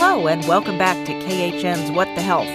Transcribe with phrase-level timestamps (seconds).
[0.00, 2.46] Hello, and welcome back to KHN's What the Health.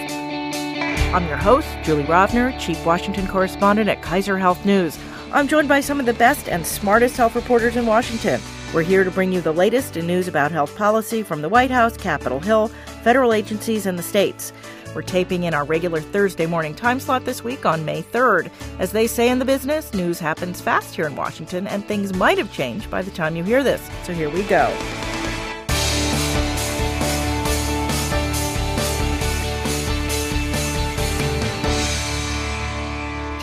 [1.14, 4.98] I'm your host, Julie Rovner, Chief Washington Correspondent at Kaiser Health News.
[5.30, 8.40] I'm joined by some of the best and smartest health reporters in Washington.
[8.72, 11.70] We're here to bring you the latest in news about health policy from the White
[11.70, 12.68] House, Capitol Hill,
[13.02, 14.54] federal agencies, and the states.
[14.94, 18.50] We're taping in our regular Thursday morning time slot this week on May 3rd.
[18.78, 22.38] As they say in the business, news happens fast here in Washington, and things might
[22.38, 23.86] have changed by the time you hear this.
[24.04, 24.74] So here we go.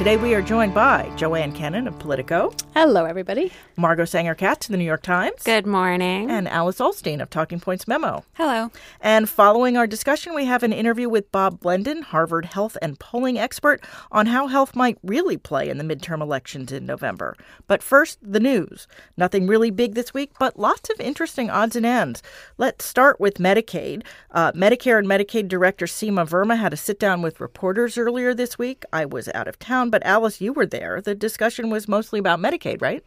[0.01, 2.51] Today we are joined by Joanne Kenen of Politico.
[2.73, 3.51] Hello, everybody.
[3.77, 5.43] Margot Sanger Katz of the New York Times.
[5.43, 6.31] Good morning.
[6.31, 8.25] And Alice Ollstein of Talking Points Memo.
[8.33, 8.71] Hello.
[8.99, 13.37] And following our discussion, we have an interview with Bob Blendon, Harvard health and polling
[13.37, 17.35] expert, on how health might really play in the midterm elections in November.
[17.67, 18.87] But first, the news.
[19.17, 22.23] Nothing really big this week, but lots of interesting odds and ends.
[22.57, 24.01] Let's start with Medicaid.
[24.31, 28.57] Uh, Medicare and Medicaid Director Seema Verma had a sit down with reporters earlier this
[28.57, 28.83] week.
[28.91, 31.01] I was out of town but Alice, you were there.
[31.01, 33.03] The discussion was mostly about Medicaid, right?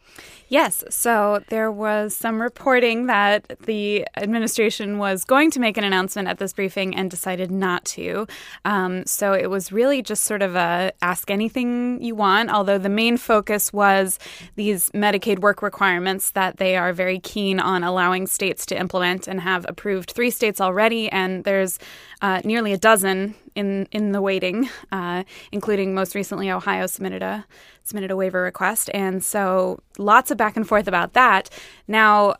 [0.47, 0.83] Yes.
[0.89, 6.37] So there was some reporting that the administration was going to make an announcement at
[6.37, 8.27] this briefing and decided not to.
[8.63, 12.89] Um, so it was really just sort of a ask anything you want, although the
[12.89, 14.19] main focus was
[14.55, 19.41] these Medicaid work requirements that they are very keen on allowing states to implement and
[19.41, 21.09] have approved three states already.
[21.11, 21.79] And there's
[22.21, 27.45] uh, nearly a dozen in in the waiting, uh, including most recently Ohio submitted a
[27.83, 31.49] submitted a waiver request, and so lots of back and forth about that.
[31.87, 32.35] Now.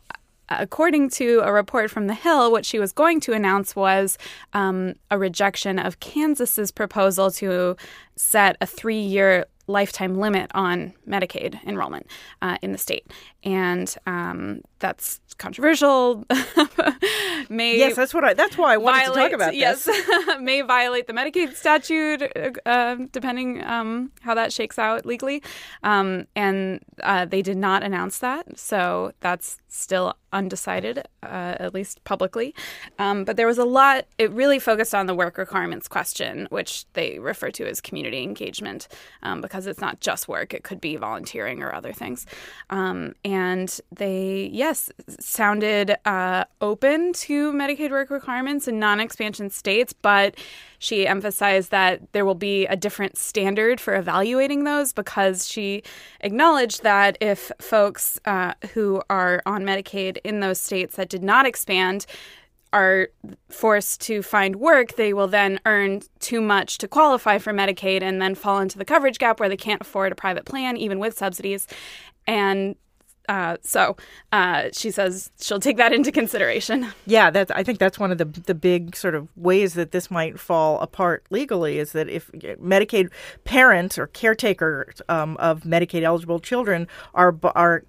[0.48, 4.16] According to a report from The Hill, what she was going to announce was
[4.52, 7.76] um, a rejection of Kansas's proposal to
[8.14, 12.06] set a three year lifetime limit on Medicaid enrollment
[12.42, 13.10] uh, in the state.
[13.42, 16.24] And um, that's controversial.
[17.48, 18.34] may yes, that's what I.
[18.34, 19.88] That's why I wanted violate, to talk about yes,
[20.40, 22.22] may violate the Medicaid statute,
[22.66, 25.42] uh, depending um, how that shakes out legally.
[25.82, 32.02] Um, and uh, they did not announce that, so that's still undecided, uh, at least
[32.04, 32.54] publicly.
[32.98, 34.06] Um, but there was a lot.
[34.18, 38.88] It really focused on the work requirements question, which they refer to as community engagement,
[39.22, 42.26] um, because it's not just work; it could be volunteering or other things.
[42.70, 44.90] Um, and they, yes,
[45.26, 50.36] sounded uh, open to Medicaid work requirements in non-expansion states, but
[50.78, 55.82] she emphasized that there will be a different standard for evaluating those because she
[56.20, 61.44] acknowledged that if folks uh, who are on Medicaid in those states that did not
[61.44, 62.06] expand
[62.72, 63.08] are
[63.48, 68.22] forced to find work, they will then earn too much to qualify for Medicaid and
[68.22, 71.18] then fall into the coverage gap where they can't afford a private plan, even with
[71.18, 71.66] subsidies.
[72.28, 72.76] And
[73.28, 73.96] uh, so
[74.32, 76.88] uh, she says she'll take that into consideration.
[77.06, 77.50] Yeah, that's.
[77.50, 80.80] I think that's one of the the big sort of ways that this might fall
[80.80, 83.10] apart legally is that if Medicaid
[83.44, 87.84] parents or caretakers um, of Medicaid eligible children are are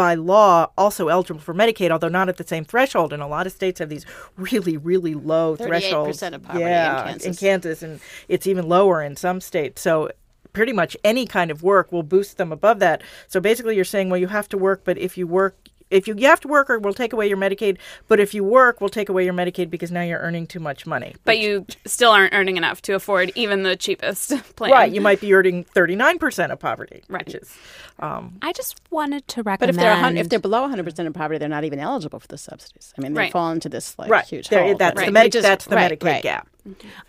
[0.00, 3.12] by law also eligible for Medicaid, although not at the same threshold.
[3.12, 6.08] And a lot of states have these really, really low thresholds.
[6.08, 7.26] Percent of poverty yeah, in Kansas.
[7.26, 9.82] in Kansas, and it's even lower in some states.
[9.82, 10.10] So
[10.52, 13.02] pretty much any kind of work will boost them above that.
[13.28, 15.56] So basically, you're saying, well, you have to work, but if you work,
[15.90, 17.78] if you, you have to work or we'll take away your Medicaid,
[18.08, 20.86] but if you work, we'll take away your Medicaid because now you're earning too much
[20.86, 21.16] money.
[21.24, 24.70] But you still aren't earning enough to afford even the cheapest plan.
[24.70, 24.92] Right.
[24.92, 27.02] You might be earning 39% of poverty.
[27.08, 27.26] Right.
[27.26, 27.56] Which is,
[27.98, 29.76] um, I just wanted to recommend.
[29.76, 32.38] But if they're, if they're below 100% of poverty, they're not even eligible for the
[32.38, 32.94] subsidies.
[32.96, 33.32] I mean, they right.
[33.32, 34.24] fall into this like right.
[34.24, 34.76] huge there, hole.
[34.76, 35.06] That's, right.
[35.06, 36.44] the, Medi- just, that's the right, Medicaid right.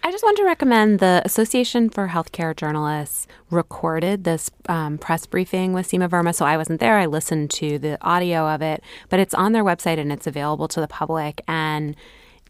[0.03, 5.73] I just want to recommend the Association for Healthcare Journalists recorded this um, press briefing
[5.73, 6.33] with Seema Verma.
[6.33, 6.97] So I wasn't there.
[6.97, 10.67] I listened to the audio of it, but it's on their website and it's available
[10.69, 11.41] to the public.
[11.47, 11.95] And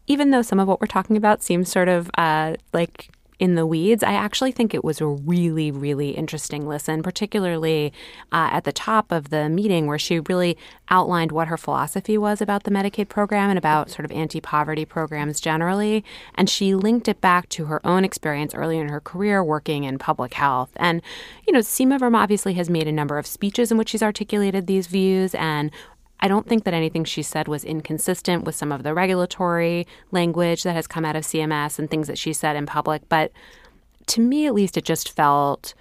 [0.08, 3.10] even though some of what we're talking about seems sort of uh, like
[3.42, 4.04] in the weeds.
[4.04, 7.92] I actually think it was a really, really interesting listen, particularly
[8.32, 10.56] uh, at the top of the meeting where she really
[10.92, 14.86] outlined what her philosophy was about the Medicaid program and about sort of anti poverty
[14.86, 16.06] programs generally.
[16.36, 19.98] And she linked it back to her own experience early in her career working in
[19.98, 20.70] public health.
[20.76, 21.02] And,
[21.48, 24.68] you know, Seema Verma obviously has made a number of speeches in which she's articulated
[24.68, 25.72] these views and
[26.22, 30.64] I don't think that anything she said was inconsistent with some of the regulatory language
[30.64, 33.08] that has come out of CMS and things that she said in public.
[33.10, 33.32] But
[34.08, 35.74] to me, at least, it just felt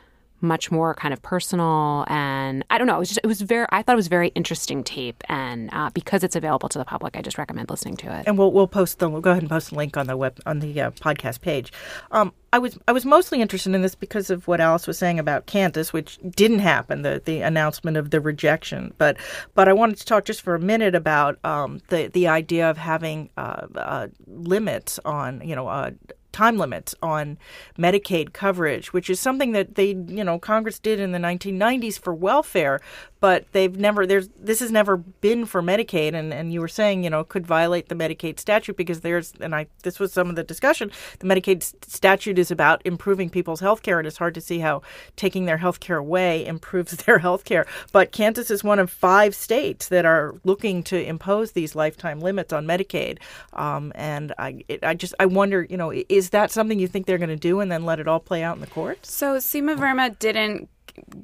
[0.43, 2.97] much more kind of personal and I don't know.
[2.97, 5.91] It was just it was very I thought it was very interesting tape, and uh,
[5.91, 8.25] because it's available to the public, I just recommend listening to it.
[8.27, 10.39] And we'll we'll post the we'll go ahead and post a link on the web
[10.47, 11.73] on the uh, podcast page.
[12.11, 15.19] Um, I was I was mostly interested in this because of what Alice was saying
[15.19, 18.93] about Kansas, which didn't happen the the announcement of the rejection.
[18.99, 19.17] But
[19.55, 22.77] but I wanted to talk just for a minute about um, the the idea of
[22.77, 25.91] having uh, uh limits on you know uh,
[26.33, 27.39] time limits on
[27.79, 32.15] Medicaid coverage, which is something that they, you know, Congress did in the 1990s for
[32.15, 32.81] welfare,
[33.21, 37.05] but they've never there's this has never been for Medicaid and and you were saying,
[37.05, 40.37] you know, could violate the Medicaid statute because there's and I this was some of
[40.37, 40.91] the discussion.
[41.19, 44.83] The Medicaid statute is about improving people's health care and it's hard to see how
[45.17, 47.67] taking their health care away improves their health care.
[47.93, 52.53] But Kansas is one of five states that are looking to impose these lifetime limits
[52.53, 53.19] on Medicaid.
[53.53, 57.07] Um, and I it, I just I wonder, you know, is that something you think
[57.07, 59.13] they're going to do and then let it all play out in the courts?
[59.13, 60.69] So Seema Verma didn't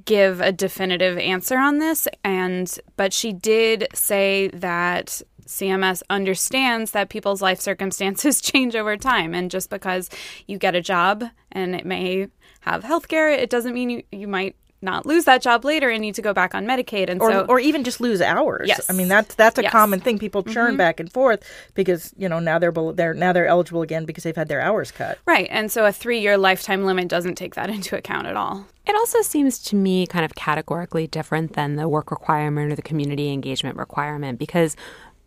[0.04, 7.08] give a definitive answer on this and but she did say that CMS understands that
[7.08, 10.10] people's life circumstances change over time and just because
[10.46, 12.28] you get a job and it may
[12.60, 16.00] have health care it doesn't mean you, you might not lose that job later and
[16.02, 18.69] need to go back on Medicaid, and or, so or even just lose hours.
[18.69, 18.88] Yes.
[18.90, 19.73] I mean that's that's a Yes.
[19.73, 20.19] common thing.
[20.19, 20.78] People churn Mhm.
[20.78, 21.43] back and forth
[21.75, 24.90] because you know now they're they're now they're eligible again because they've had their hours
[24.90, 25.19] cut.
[25.26, 28.67] right, and so a three-year lifetime limit doesn't take that into account at all.
[28.87, 32.82] It also seems to me kind of categorically different than the work requirement or the
[32.82, 34.76] community engagement requirement because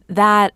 [0.07, 0.53] that,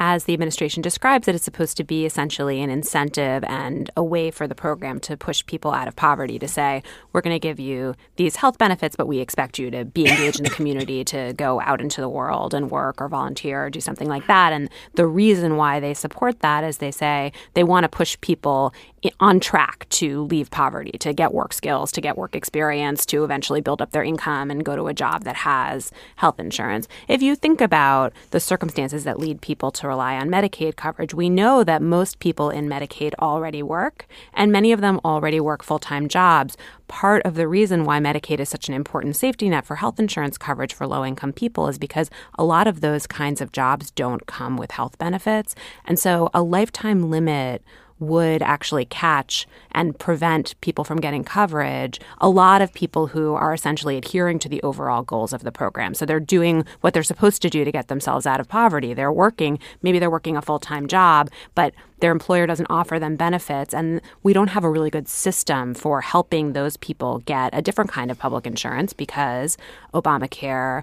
[0.00, 4.02] as the administration describes it, it, is supposed to be essentially an incentive and a
[4.02, 6.82] way for the program to push people out of poverty to say,
[7.12, 10.38] we're going to give you these health benefits, but we expect you to be engaged
[10.38, 13.80] in the community, to go out into the world and work or volunteer or do
[13.80, 14.54] something like that.
[14.54, 18.72] And the reason why they support that is they say they want to push people
[19.18, 23.60] on track to leave poverty, to get work skills, to get work experience, to eventually
[23.60, 26.86] build up their income and go to a job that has health insurance.
[27.08, 31.30] If you think about the circumstances that lead people to rely on Medicaid coverage, we
[31.30, 35.78] know that most people in Medicaid already work, and many of them already work full
[35.78, 36.56] time jobs.
[36.88, 40.36] Part of the reason why Medicaid is such an important safety net for health insurance
[40.36, 44.26] coverage for low income people is because a lot of those kinds of jobs don't
[44.26, 45.54] come with health benefits.
[45.84, 47.62] And so a lifetime limit
[48.00, 53.54] would actually catch and prevent people from getting coverage, a lot of people who are
[53.54, 55.94] essentially adhering to the overall goals of the program.
[55.94, 58.94] So they're doing what they're supposed to do to get themselves out of poverty.
[58.94, 63.16] They're working, maybe they're working a full time job, but their employer doesn't offer them
[63.16, 63.74] benefits.
[63.74, 67.90] And we don't have a really good system for helping those people get a different
[67.90, 69.58] kind of public insurance because
[69.94, 70.82] Obamacare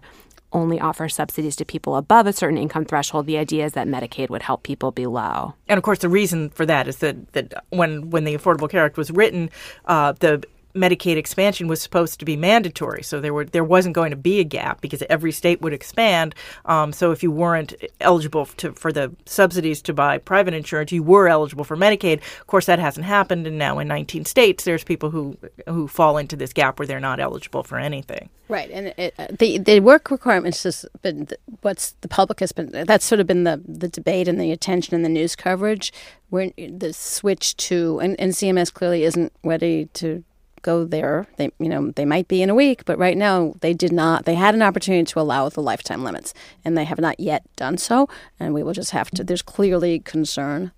[0.54, 3.26] only offer subsidies to people above a certain income threshold.
[3.26, 5.54] The idea is that Medicaid would help people below.
[5.68, 8.86] And of course, the reason for that is that, that when when the Affordable Care
[8.86, 9.50] Act was written,
[9.86, 10.44] uh, the
[10.78, 14.40] Medicaid expansion was supposed to be mandatory, so there were there wasn't going to be
[14.40, 16.36] a gap because every state would expand.
[16.66, 21.04] Um, so if you weren't eligible to, for the subsidies to buy private insurance, you
[21.04, 22.22] were eligible for Medicaid.
[22.40, 25.38] Of course, that hasn't happened, and now in 19 states, there's people who
[25.68, 28.30] who fall into this gap where they're not eligible for anything.
[28.50, 31.28] Right, and it, uh, the the work requirements has been
[31.62, 34.96] what's the public has been that's sort of been the the debate and the attention
[34.96, 35.92] and the news coverage.
[36.30, 40.24] Where the switch to and, and CMS clearly isn't ready to
[40.62, 41.28] go there.
[41.38, 44.26] They you know they might be in a week, but right now they did not.
[44.26, 46.34] They had an opportunity to allow the lifetime limits,
[46.66, 48.08] and they have not yet done so.
[48.40, 49.24] And we will just have to.
[49.24, 50.72] There's clearly concern.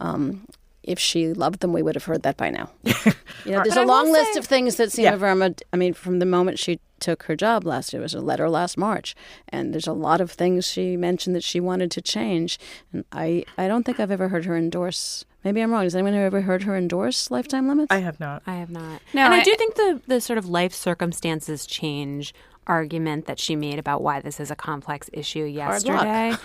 [0.00, 0.46] Um,
[0.82, 2.70] if she loved them, we would have heard that by now.
[3.44, 5.16] You know, there's a long list say- of things that Seema Yeah.
[5.16, 5.58] Verma.
[5.72, 8.48] I mean, from the moment she took her job last year, it was a letter
[8.48, 9.16] last March,
[9.48, 12.56] and there's a lot of things she mentioned that she wanted to change.
[12.92, 15.24] And I, I don't think I've ever heard her endorse.
[15.44, 15.82] Maybe I'm wrong.
[15.82, 17.88] Has anyone ever heard her endorse lifetime limits?
[17.90, 18.42] I have not.
[18.46, 19.00] I have not.
[19.12, 22.32] No, and I, I- do think the the sort of life circumstances change
[22.66, 26.04] argument that she made about why this is a complex issue Hard luck.
[26.04, 26.36] yesterday.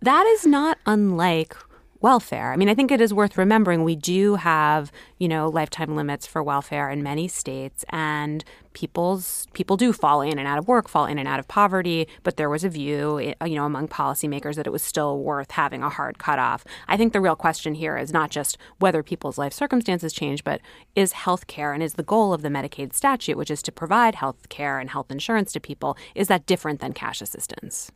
[0.00, 1.54] that is not unlike
[2.00, 2.52] welfare.
[2.52, 6.26] I mean, I think it is worth remembering we do have, you know, lifetime limits
[6.26, 10.88] for welfare in many states and people's people do fall in and out of work,
[10.88, 13.88] fall in and out of poverty, but there was a view, eh, you know, among
[13.88, 16.64] policymakers that it was still worth having a hard cutoff.
[16.86, 20.60] I think the real question here is not just whether people's life circumstances change, but
[20.94, 24.14] is health care and is the goal of the Medicaid statute, which is to provide
[24.14, 27.90] health care and health insurance to people, is that different than cash assistance?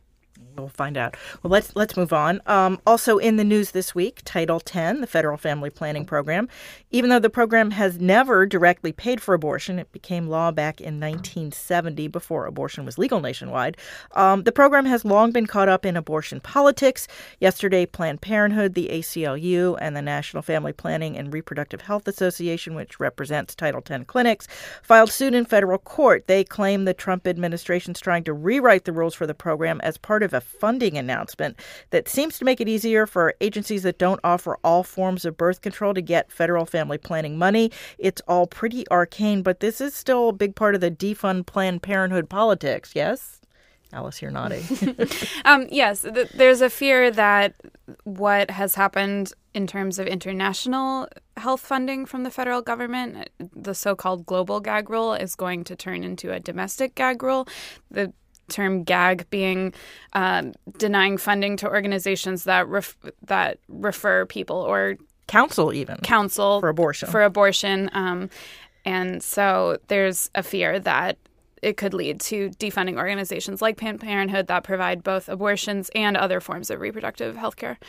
[0.57, 1.17] We'll find out.
[1.41, 2.41] Well, let's let's move on.
[2.45, 6.47] Um, also in the news this week, Title X, the federal family planning program.
[6.91, 10.99] Even though the program has never directly paid for abortion, it became law back in
[10.99, 13.77] 1970 before abortion was legal nationwide.
[14.11, 17.07] Um, the program has long been caught up in abortion politics.
[17.39, 22.99] Yesterday, Planned Parenthood, the ACLU, and the National Family Planning and Reproductive Health Association, which
[22.99, 24.47] represents Title X clinics,
[24.83, 26.27] filed suit in federal court.
[26.27, 29.97] They claim the Trump administration is trying to rewrite the rules for the program as
[29.97, 31.59] part of a funding announcement
[31.91, 35.61] that seems to make it easier for agencies that don't offer all forms of birth
[35.61, 37.71] control to get federal family planning money.
[37.97, 41.81] It's all pretty arcane, but this is still a big part of the defund Planned
[41.81, 43.41] Parenthood politics, yes?
[43.93, 44.63] Alice, you're nodding.
[45.45, 47.53] um, yes, th- there's a fear that
[48.03, 53.95] what has happened in terms of international health funding from the federal government, the so
[53.95, 57.47] called global gag rule, is going to turn into a domestic gag rule.
[57.91, 58.11] The
[58.49, 59.73] term gag being
[60.13, 64.97] um, denying funding to organizations that ref- that refer people or
[65.27, 68.29] counsel even counsel for abortion for abortion um,
[68.85, 71.17] and so there's a fear that
[71.63, 76.39] it could lead to defunding organizations like Planned Parenthood that provide both abortions and other
[76.39, 77.79] forms of reproductive health care.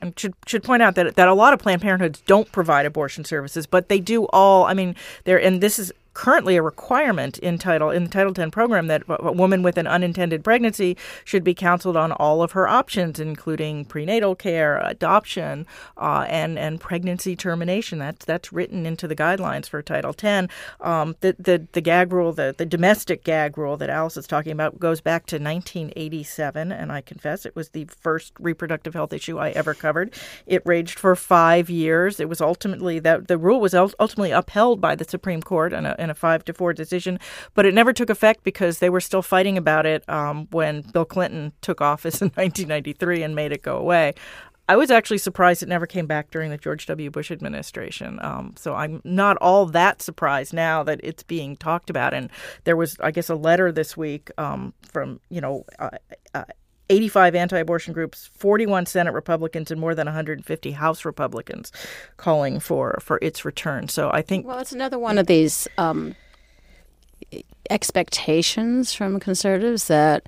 [0.00, 3.24] And should should point out that that a lot of Planned Parenthoods don't provide abortion
[3.24, 4.64] services, but they do all.
[4.64, 8.50] I mean, they're and this is currently a requirement in title in the Title X
[8.50, 12.68] program that a woman with an unintended pregnancy should be counseled on all of her
[12.68, 15.66] options, including prenatal care, adoption,
[15.96, 17.98] uh, and and pregnancy termination.
[17.98, 20.52] That's that's written into the guidelines for Title X.
[20.80, 24.52] Um, the, the the gag rule, the the domestic gag rule that Alice is talking
[24.52, 29.38] about, goes back to 1987, and I confess it was the first reproductive health issue
[29.38, 30.14] I ever covered.
[30.46, 32.20] It raged for five years.
[32.20, 36.00] It was ultimately that the rule was ultimately upheld by the Supreme Court and a,
[36.02, 37.18] in a five to four decision,
[37.54, 41.04] but it never took effect because they were still fighting about it um, when Bill
[41.04, 44.14] Clinton took office in 1993 and made it go away.
[44.68, 47.10] I was actually surprised it never came back during the George W.
[47.10, 48.18] Bush administration.
[48.22, 52.14] Um, so I'm not all that surprised now that it's being talked about.
[52.14, 52.30] And
[52.64, 55.90] there was, I guess, a letter this week um, from, you know, uh,
[56.32, 56.44] uh,
[56.92, 61.72] 85 anti abortion groups, 41 Senate Republicans, and more than 150 House Republicans
[62.18, 63.88] calling for, for its return.
[63.88, 64.46] So I think.
[64.46, 66.14] Well, it's another one of these um,
[67.70, 70.26] expectations from conservatives that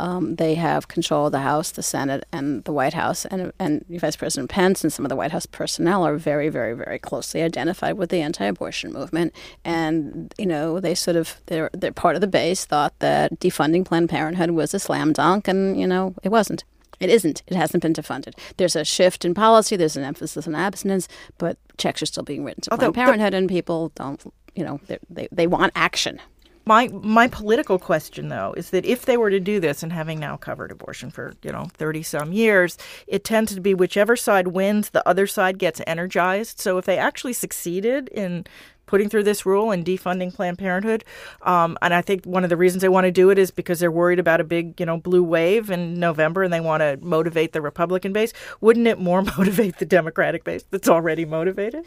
[0.00, 3.24] um, they have control of the House, the Senate, and the White House.
[3.26, 6.74] And, and Vice President Pence and some of the White House personnel are very, very,
[6.74, 9.32] very closely identified with the anti-abortion movement.
[9.64, 13.84] And you know, they sort of they're they're part of the base thought that defunding
[13.84, 16.64] Planned Parenthood was a slam dunk, and you know, it wasn't.
[17.00, 17.42] It isn't.
[17.46, 18.34] It hasn't been defunded.
[18.56, 19.76] There's a shift in policy.
[19.76, 21.08] There's an emphasis on abstinence,
[21.38, 24.20] but checks are still being written to Although, Planned Parenthood, and people don't.
[24.54, 26.20] You know, they they want action.
[26.66, 30.18] My my political question though is that if they were to do this and having
[30.18, 34.48] now covered abortion for, you know, 30 some years, it tends to be whichever side
[34.48, 36.60] wins, the other side gets energized.
[36.60, 38.46] So if they actually succeeded in
[38.86, 41.04] putting through this rule and defunding Planned Parenthood.
[41.42, 43.80] Um, and I think one of the reasons they want to do it is because
[43.80, 46.98] they're worried about a big, you know, blue wave in November and they want to
[47.00, 48.32] motivate the Republican base.
[48.60, 51.84] Wouldn't it more motivate the Democratic base that's already motivated?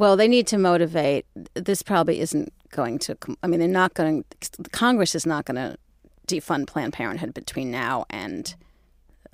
[0.00, 1.26] Well, they need to motivate.
[1.52, 3.18] This probably isn't going to.
[3.42, 4.24] I mean, they're not going.
[4.72, 5.76] Congress is not going to
[6.26, 8.54] defund Planned Parenthood between now and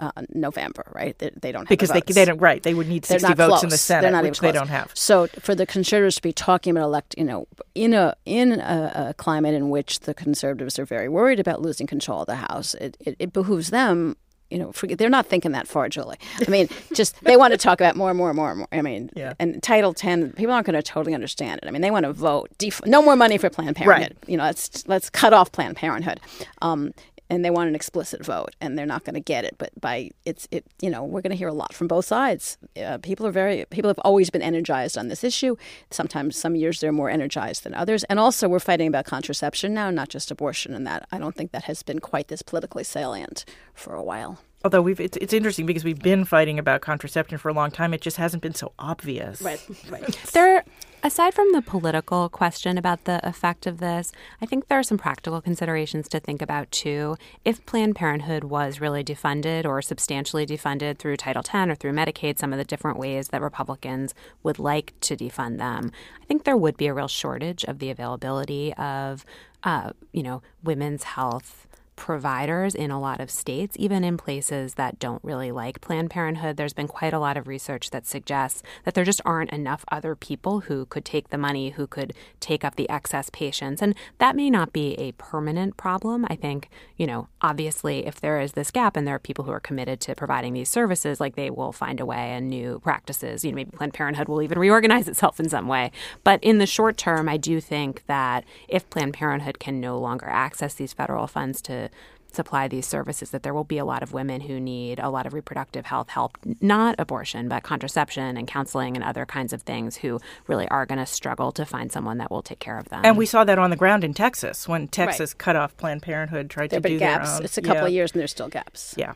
[0.01, 1.17] uh, November, right?
[1.21, 2.61] They, they don't have because the they they don't right.
[2.61, 3.63] They would need sixty votes close.
[3.63, 4.91] in the Senate, which they don't have.
[4.95, 7.47] So for the conservatives to be talking about elect, you know,
[7.77, 11.87] in a in a, a, climate in which the conservatives are very worried about losing
[11.87, 14.17] control of the House, it, it, it behooves them
[14.51, 16.19] you know, forget, they're not thinking that far, Julie.
[16.47, 18.69] I mean, just they want to talk about more and more and more and more.
[18.73, 19.35] I mean, yeah.
[19.39, 21.69] and Title Ten, people aren't going to totally understand it.
[21.69, 24.17] I mean, they want to vote def- no more money for Planned Parenthood.
[24.21, 24.31] Right.
[24.31, 26.21] You know, let's let's cut off Planned Parenthood.
[26.63, 26.93] Um,
[27.29, 29.57] and they want an explicit vote, and they're not going to get it.
[29.59, 32.59] But by it's it, you know, we're going to hear a lot from both sides.
[32.83, 35.57] Uh, people are very people have always been energized on this issue.
[35.91, 39.91] Sometimes some years they're more energized than others, and also we're fighting about contraception now,
[39.91, 40.75] not just abortion.
[40.75, 44.41] And that I don't think that has been quite this politically salient for a while
[44.65, 47.95] although we've it's, it's interesting because we've been fighting about contraception for a long time
[47.95, 50.65] it just hasn't been so obvious right right there
[51.07, 54.11] aside from the political question about the effect of this
[54.43, 57.17] i think there are some practical considerations to think about too.
[57.45, 62.41] If planned parenthood was really defunded or substantially defunded through title x or through medicaid
[62.41, 66.57] some of the different ways that republicans would like to defund them i think there
[66.57, 69.25] would be a real shortage of the availability of
[69.63, 74.99] uh, you know women's health providers in a lot of states, even in places that
[74.99, 76.57] don't really like Planned Parenthood.
[76.57, 80.15] There's been quite a lot of research that suggests that there just aren't enough other
[80.15, 83.83] people who could take the money, who could take up the excess patients.
[83.83, 86.27] And that may not be a permanent problem.
[86.29, 89.53] I think, you know, obviously, if there is this gap and there are people who
[89.53, 93.45] are committed to providing these services, like they will find a way and new practices.
[93.45, 95.91] You know, maybe Planned Parenthood will even reorganize itself in some way.
[96.25, 100.27] But in the short term, I do think that if Planned Parenthood can no longer
[100.27, 101.86] access these federal funds to
[102.33, 105.25] supply these services that there will be a lot of women who need a lot
[105.27, 109.97] of reproductive health help, not abortion, but contraception and counseling and other kinds of things
[109.97, 113.01] who really are going to struggle to find someone that will take care of them.
[113.05, 115.45] And we saw that on the ground in Texas when Texas Right.
[115.47, 117.29] got off Planned Parenthood, tried There to do been gaps.
[117.31, 117.45] their own.
[117.45, 117.87] It's a couple yeah.
[117.87, 118.95] of years and there's still gaps.
[118.99, 119.15] Yeah.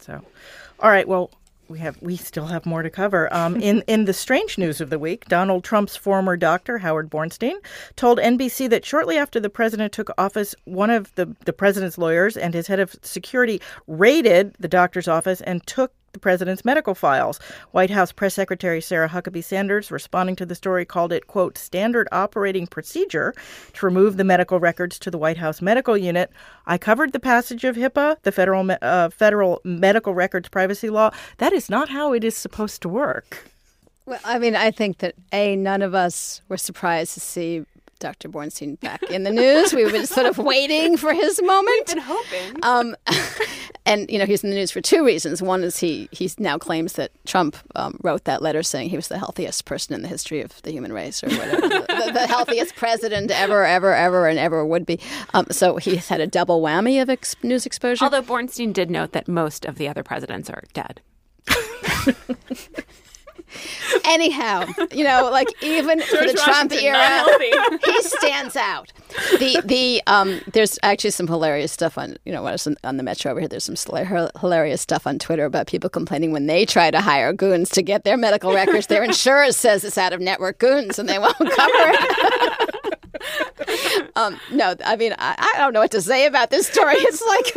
[0.00, 0.22] So,
[0.80, 1.06] all right.
[1.06, 1.30] Well,
[1.72, 3.32] we have we still have more to cover.
[3.34, 7.54] Um, in in the strange news of the week, Donald Trump's former doctor Harold Bornstein
[7.96, 12.36] told NBC that shortly after the president took office, one of the the president's lawyers
[12.36, 17.38] and his head of security raided the doctor's office and took the president's medical files.
[17.72, 22.08] White House Press Secretary Sarah Huckabee Sanders, responding to the story, called it, quote, standard
[22.12, 23.34] operating procedure
[23.74, 26.30] to remove the medical records to the White House medical unit.
[26.66, 31.10] I covered the passage of HIPAA, the federal, uh, federal medical records privacy law.
[31.38, 33.48] That is not how it is supposed to work.
[34.04, 37.64] Well, I mean, I think that a none of us were surprised to see
[38.02, 38.28] Dr.
[38.28, 39.72] Bornstein back in the news.
[39.72, 41.86] We were just sort of waiting for his moment.
[41.86, 42.56] Been hoping.
[42.64, 42.96] Um,
[43.86, 45.40] and you know he's in the news for two reasons.
[45.40, 49.06] One is he he now claims that Trump um, wrote that letter saying he was
[49.06, 52.26] the healthiest person in the history of the human race, or whatever, the, the, the
[52.26, 54.98] healthiest president ever, ever, ever, and ever would be.
[55.32, 58.04] Um, so he's had a double whammy of ex- news exposure.
[58.04, 61.00] Although Bornstein did note that most of the other presidents are dead.
[64.04, 67.24] Anyhow, you know, like even for the George Trump era,
[67.84, 68.92] he stands out.
[69.38, 72.96] The the um, there's actually some hilarious stuff on you know when I was on-
[72.96, 73.48] the metro over here.
[73.48, 73.76] There's some
[74.40, 78.04] hilarious stuff on Twitter about people complaining when they try to hire goons to get
[78.04, 78.86] their medical records.
[78.86, 82.98] Their insurer says it's out of network goons and they won't cover it.
[84.16, 86.94] um, no, I mean I, I don't know what to say about this story.
[86.96, 87.56] It's like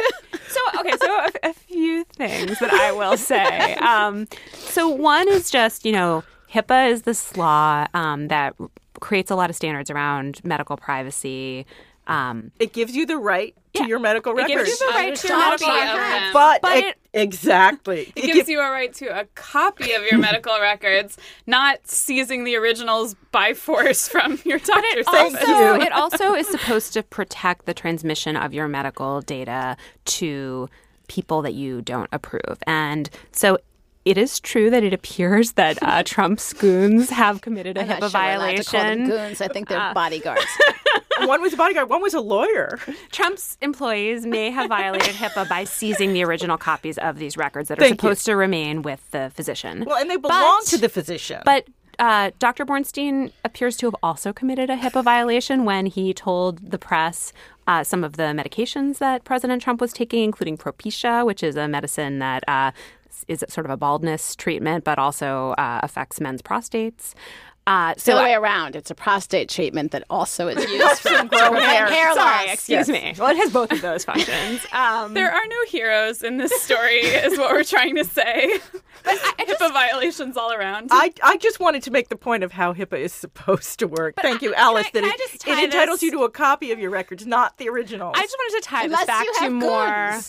[0.80, 3.76] okay, so a, a few things that I will say.
[3.76, 8.56] Um, so one is just you know HIPAA is this law um, that
[9.00, 11.66] creates a lot of standards around medical privacy.
[12.08, 13.88] Um, It gives you the right to Yeah.
[13.88, 14.70] your medical it records.
[14.70, 16.34] gives you the right to your medical records.
[16.34, 18.14] but, But it- it- exactly.
[18.16, 22.56] It gives you a right to a copy of your medical records, not seizing the
[22.56, 25.36] originals by force from your doctor's office.
[25.36, 30.70] also, it also is supposed to protect the transmission of your medical data to
[31.08, 32.58] people that you don't approve.
[32.66, 33.58] And so
[34.06, 38.02] it is true that it appears that uh, Trump's goons have committed a I'm not
[38.02, 39.10] HIPAA sure we're allowed to call them violation.
[39.10, 39.42] goons.
[39.42, 40.46] I think they're bodyguards.
[41.22, 42.80] one was a bodyguard, one was a lawyer.
[43.12, 47.80] Trump's employees may have violated HIPAA by seizing the original copies of these records that
[47.80, 48.10] are Thank you.
[48.10, 49.84] supposed to remain with the physician.
[49.86, 51.42] Well, and they belong But- to the physician.
[51.44, 51.66] But
[51.98, 52.66] uh, Dr.
[52.66, 57.32] Bornstein appears to have also committed a HIPAA violation when he told the press
[57.68, 61.68] uh, some of the medications that President Trump was taking, including Propecia, which is a
[61.70, 62.72] medicine that uh,
[63.28, 67.14] is it sort of a baldness treatment, but also uh, affects men's prostates.
[67.68, 68.76] Uh, It's the so other way around.
[68.76, 71.88] It's a prostate treatment that also is used for, to grow hair.
[71.90, 72.54] hair Sorry, loss.
[72.54, 73.16] excuse me.
[73.18, 74.62] Well, it has both of those functions.
[74.72, 78.60] Um, There are no heroes in this story, is what we're trying to say.
[79.04, 80.90] HIPAA violations all around.
[80.92, 84.16] I, I just wanted to make the point of how HIPAA is supposed to work.
[84.22, 84.86] Thank you, Alice.
[84.88, 86.92] I- that can I it, just it entitles this- you to a copy of your
[86.92, 88.12] records, not the original.
[88.16, 90.20] I just wanted to tie Unless this back you to have more.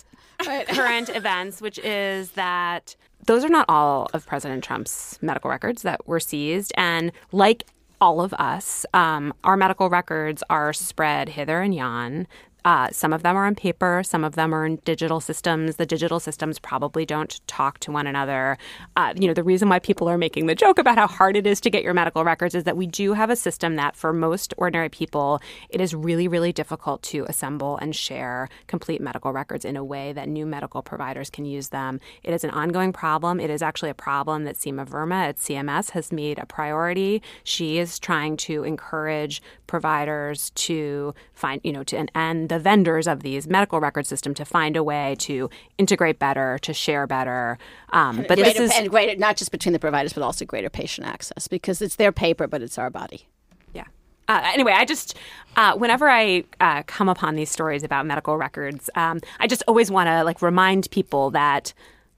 [0.45, 0.67] Right.
[0.69, 2.97] current events, which is that
[3.27, 6.73] those are not all of President Trump's medical records that were seized.
[6.77, 7.65] And like
[8.01, 12.27] all of us, um, our medical records are spread hither and yon.
[12.67, 15.77] Uh, some of them are on paper, some of them are in digital systems.
[15.77, 18.59] The digital systems probably don't talk to one another.
[18.97, 21.47] Uh, you know, the reason why people are making the joke about how hard it
[21.47, 24.13] is to get your medical records is that we do have a system that, for
[24.13, 29.65] most ordinary people, it is really, really difficult to assemble and share complete medical records
[29.65, 32.01] in a way that new medical providers can use them.
[32.25, 33.39] It is an ongoing problem.
[33.39, 37.23] It is actually a problem that Seema Verma at CMS has made a priority.
[37.45, 43.23] She is trying to encourage providers to find, you know, to and the vendors of
[43.23, 47.59] these medical record system to find a way to integrate better, to share better.
[47.91, 51.07] Um, but this is and greater, not just between the providers, but also greater patient
[51.07, 53.27] access because it's their paper, but it's our body.
[53.73, 53.85] Yeah.
[54.29, 55.17] Uh, anyway, I just,
[55.57, 59.91] uh, whenever I uh, come upon these stories about medical records, um, I just always
[59.91, 61.73] want to like remind people that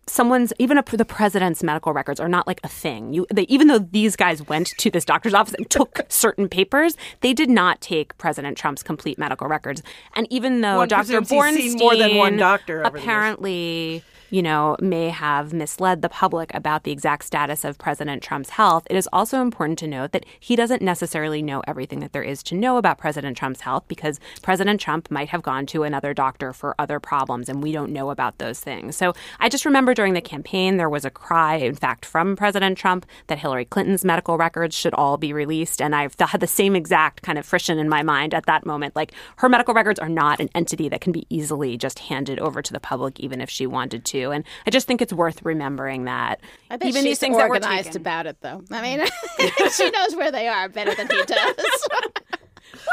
[0.09, 3.13] someone's even a, the president's medical records are not like a thing.
[3.13, 6.97] You, they, even though these guys went to this doctor's office and took certain papers,
[7.21, 9.83] they did not take President Trump's complete medical records.
[10.15, 11.19] And even though One Dr.
[11.19, 16.09] presumes he's seen Bornstein more than one doctor apparently you know, may have misled the
[16.09, 20.13] public about the exact status of President Trump's health, it is also important to note
[20.13, 23.85] that he doesn't necessarily know everything that there is to know about President Trump's health
[23.89, 27.93] because President Trump might have gone to another doctor for other problems, and we don't
[27.93, 28.97] know about those things.
[28.97, 32.77] So I just remember during the campaign, there was a cry, in fact, from President
[32.77, 35.81] Trump that Hillary Clinton's medical records should all be released.
[35.81, 38.95] And I've had the same exact kind of friction in my mind at that moment.
[38.95, 42.61] Like, her medical records are not an entity that can be easily just handed over
[42.61, 44.18] to the public, even if she wanted to.
[44.27, 46.41] And I just think it's worth remembering that.
[46.71, 48.01] I bet even she's these things that were organized taken.
[48.01, 48.63] about it, though.
[48.71, 49.07] I mean,
[49.73, 51.55] she knows where they are better than he does.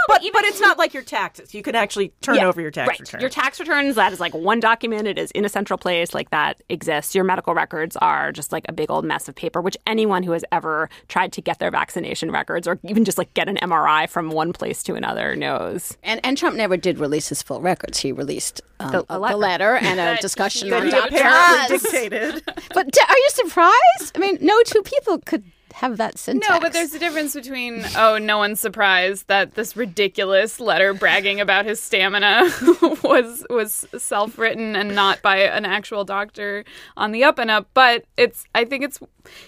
[0.07, 1.53] But but it's not like your taxes.
[1.53, 2.99] You can actually turn Yeah, over your tax right.
[2.99, 3.21] return.
[3.21, 5.07] Your tax returns, that is like one document.
[5.07, 7.15] It is in a central place, like that exists.
[7.15, 10.31] Your medical records are just like a big old mess of paper, which anyone who
[10.31, 14.07] has ever tried to get their vaccination records or even just like get an MRI
[14.09, 15.97] from one place to another knows.
[16.03, 17.99] and and Trump never did release his full records.
[17.99, 19.35] He released um, The- a a, letter.
[19.37, 21.07] letter and a discussion he on he Dr.
[21.15, 22.43] apparently dictated.
[22.73, 24.15] But d- are you surprised?
[24.15, 25.43] I mean, no two people could
[25.75, 26.49] have that syntax.
[26.49, 31.41] No, but there's a difference between oh, no one's surprised that this ridiculous letter bragging
[31.41, 32.49] about his stamina
[33.03, 36.63] was was self-written and not by an actual doctor
[36.95, 38.99] on the up and up, but it's I think it's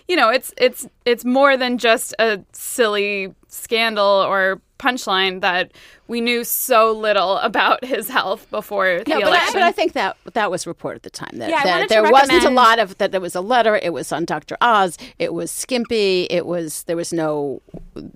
[0.09, 5.71] you know, it's it's it's more than just a silly scandal or punchline that
[6.07, 9.93] we knew so little about his health before the No, but I, but I think
[9.93, 11.31] that that was reported at the time.
[11.33, 13.11] That, Yeah, that wanted to there wasn't a lot of that.
[13.11, 13.75] There was a letter.
[13.75, 14.57] It was on Dr.
[14.61, 14.97] Oz.
[15.19, 16.27] It was skimpy.
[16.29, 17.61] It was there was no,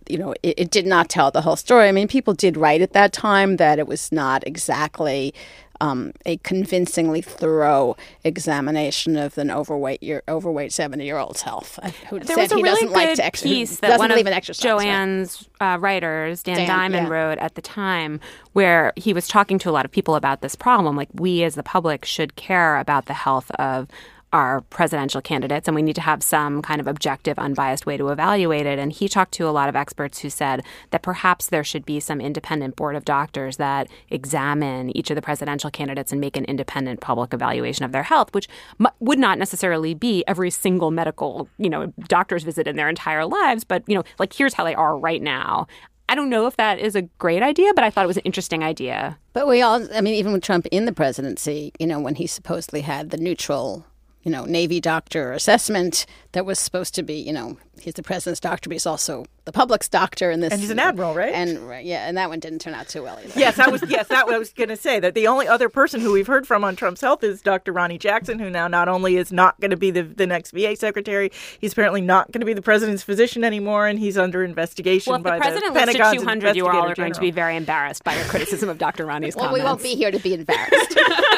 [0.07, 1.87] you know, it, it did not tell the whole story.
[1.87, 5.33] I mean, people did write at that time that it was not exactly.
[5.81, 11.79] Um, a convincingly thorough examination of an overweight year, overweight seventy year old's health.
[11.81, 13.97] uh, Who There said was a he really doesn't good like to ex- piece that
[13.97, 14.61] one of exercise.
[14.61, 17.13] Joanne's uh, writers, Dan, Dan, Diamond, yeah.
[17.13, 18.19] wrote at the time,
[18.53, 20.95] where he was talking to a lot of people about this problem.
[20.95, 23.87] Like we, as the public, should care about the health of
[24.33, 28.09] our presidential candidates, and we need to have some kind of objective, unbiased way to
[28.09, 28.79] evaluate it.
[28.79, 31.99] And he talked to a lot of experts who said that perhaps there should be
[31.99, 36.45] some independent board of doctors that examine each of the presidential candidates and make an
[36.45, 38.47] independent public evaluation of their health, which
[38.79, 43.25] m- would not necessarily be every single medical, you know, doctor's visit in their entire
[43.25, 45.67] lives, but you know, like here's how they are right now.
[46.11, 48.23] I don't know if that is a great idea, but I thought it was an
[48.25, 49.17] interesting idea.
[49.31, 52.27] But we all, I mean, even with Trump in the presidency, you know, when he
[52.27, 53.85] supposedly had the neutral,
[54.23, 58.39] you know, Navy doctor assessment that was supposed to be, you know, he's the president's
[58.39, 60.29] doctor, but he's also the public's doctor.
[60.29, 61.33] And this, And he's an admiral, right?
[61.33, 63.37] And right, yeah, and that one didn't turn out too well either.
[63.37, 64.99] Yes, that was yes, that what I was going to say.
[64.99, 67.73] That the only other person who we've heard from on Trump's health is Dr.
[67.73, 70.75] Ronnie Jackson, who now not only is not going to be the the next VA
[70.75, 75.11] secretary, he's apparently not going to be the president's physician anymore, and he's under investigation
[75.11, 77.21] Well, if by the president the listed Pentagon's 200, you all are investigator going to
[77.21, 79.05] be very embarrassed by your criticism of Dr.
[79.05, 79.63] Ronnie's Well, comments.
[79.63, 80.97] we won't be here to be embarrassed.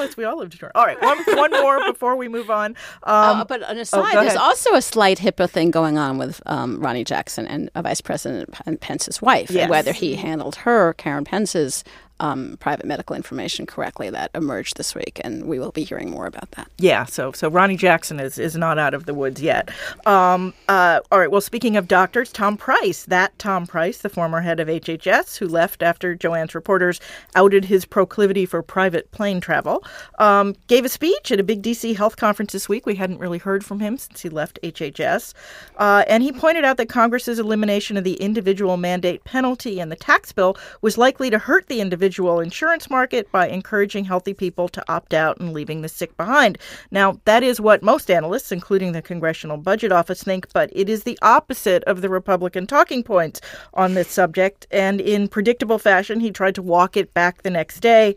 [0.00, 0.72] Unless we all live to New York.
[0.74, 2.70] All right, one, one more before we move on.
[3.04, 4.36] Um, Uh, but on a oh, side, there's ahead.
[4.38, 8.54] also a slight HIPAA thing going on with um, Ronnie Jackson and uh, Vice President
[8.80, 9.62] Pence's wife, Yes.
[9.62, 11.84] and whether he handled her, Karen Pence's,
[12.20, 14.10] um, private medical information correctly.
[14.10, 16.68] That emerged this week, and we will be hearing more about that.
[16.78, 19.70] Yeah, so so Ronnie Jackson is is not out of the woods yet.
[20.06, 21.30] Um, uh, all right.
[21.30, 25.48] Well, speaking of doctors, Tom Price, that Tom Price, the former head of HHS, who
[25.48, 27.00] left after Joanne's reporters
[27.34, 29.82] outed his proclivity for private plane travel,
[30.18, 32.86] um, gave a speech at a big DC health conference this week.
[32.86, 35.32] We hadn't really heard from him since he left HHS,
[35.78, 39.96] uh, and he pointed out that Congress's elimination of the individual mandate penalty in the
[39.96, 41.80] tax bill was likely to hurt the
[42.10, 46.58] individual insurance market by encouraging healthy people to opt out and leaving the sick behind.
[46.90, 51.04] Now, that is what most analysts, including the Congressional Budget Office, think, but it is
[51.04, 53.40] the opposite of the Republican talking points
[53.74, 54.66] on this subject.
[54.72, 58.16] And in predictable fashion, he tried to walk it back the next day.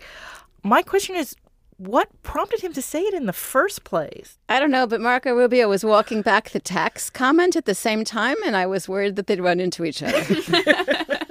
[0.64, 1.36] My question is
[1.78, 4.40] what prompted him to say it in the first place?
[4.50, 8.04] I don't know, but Marco Rubio was walking back the tax comment at the same
[8.04, 10.24] time, and I was worried that they'd run into each other.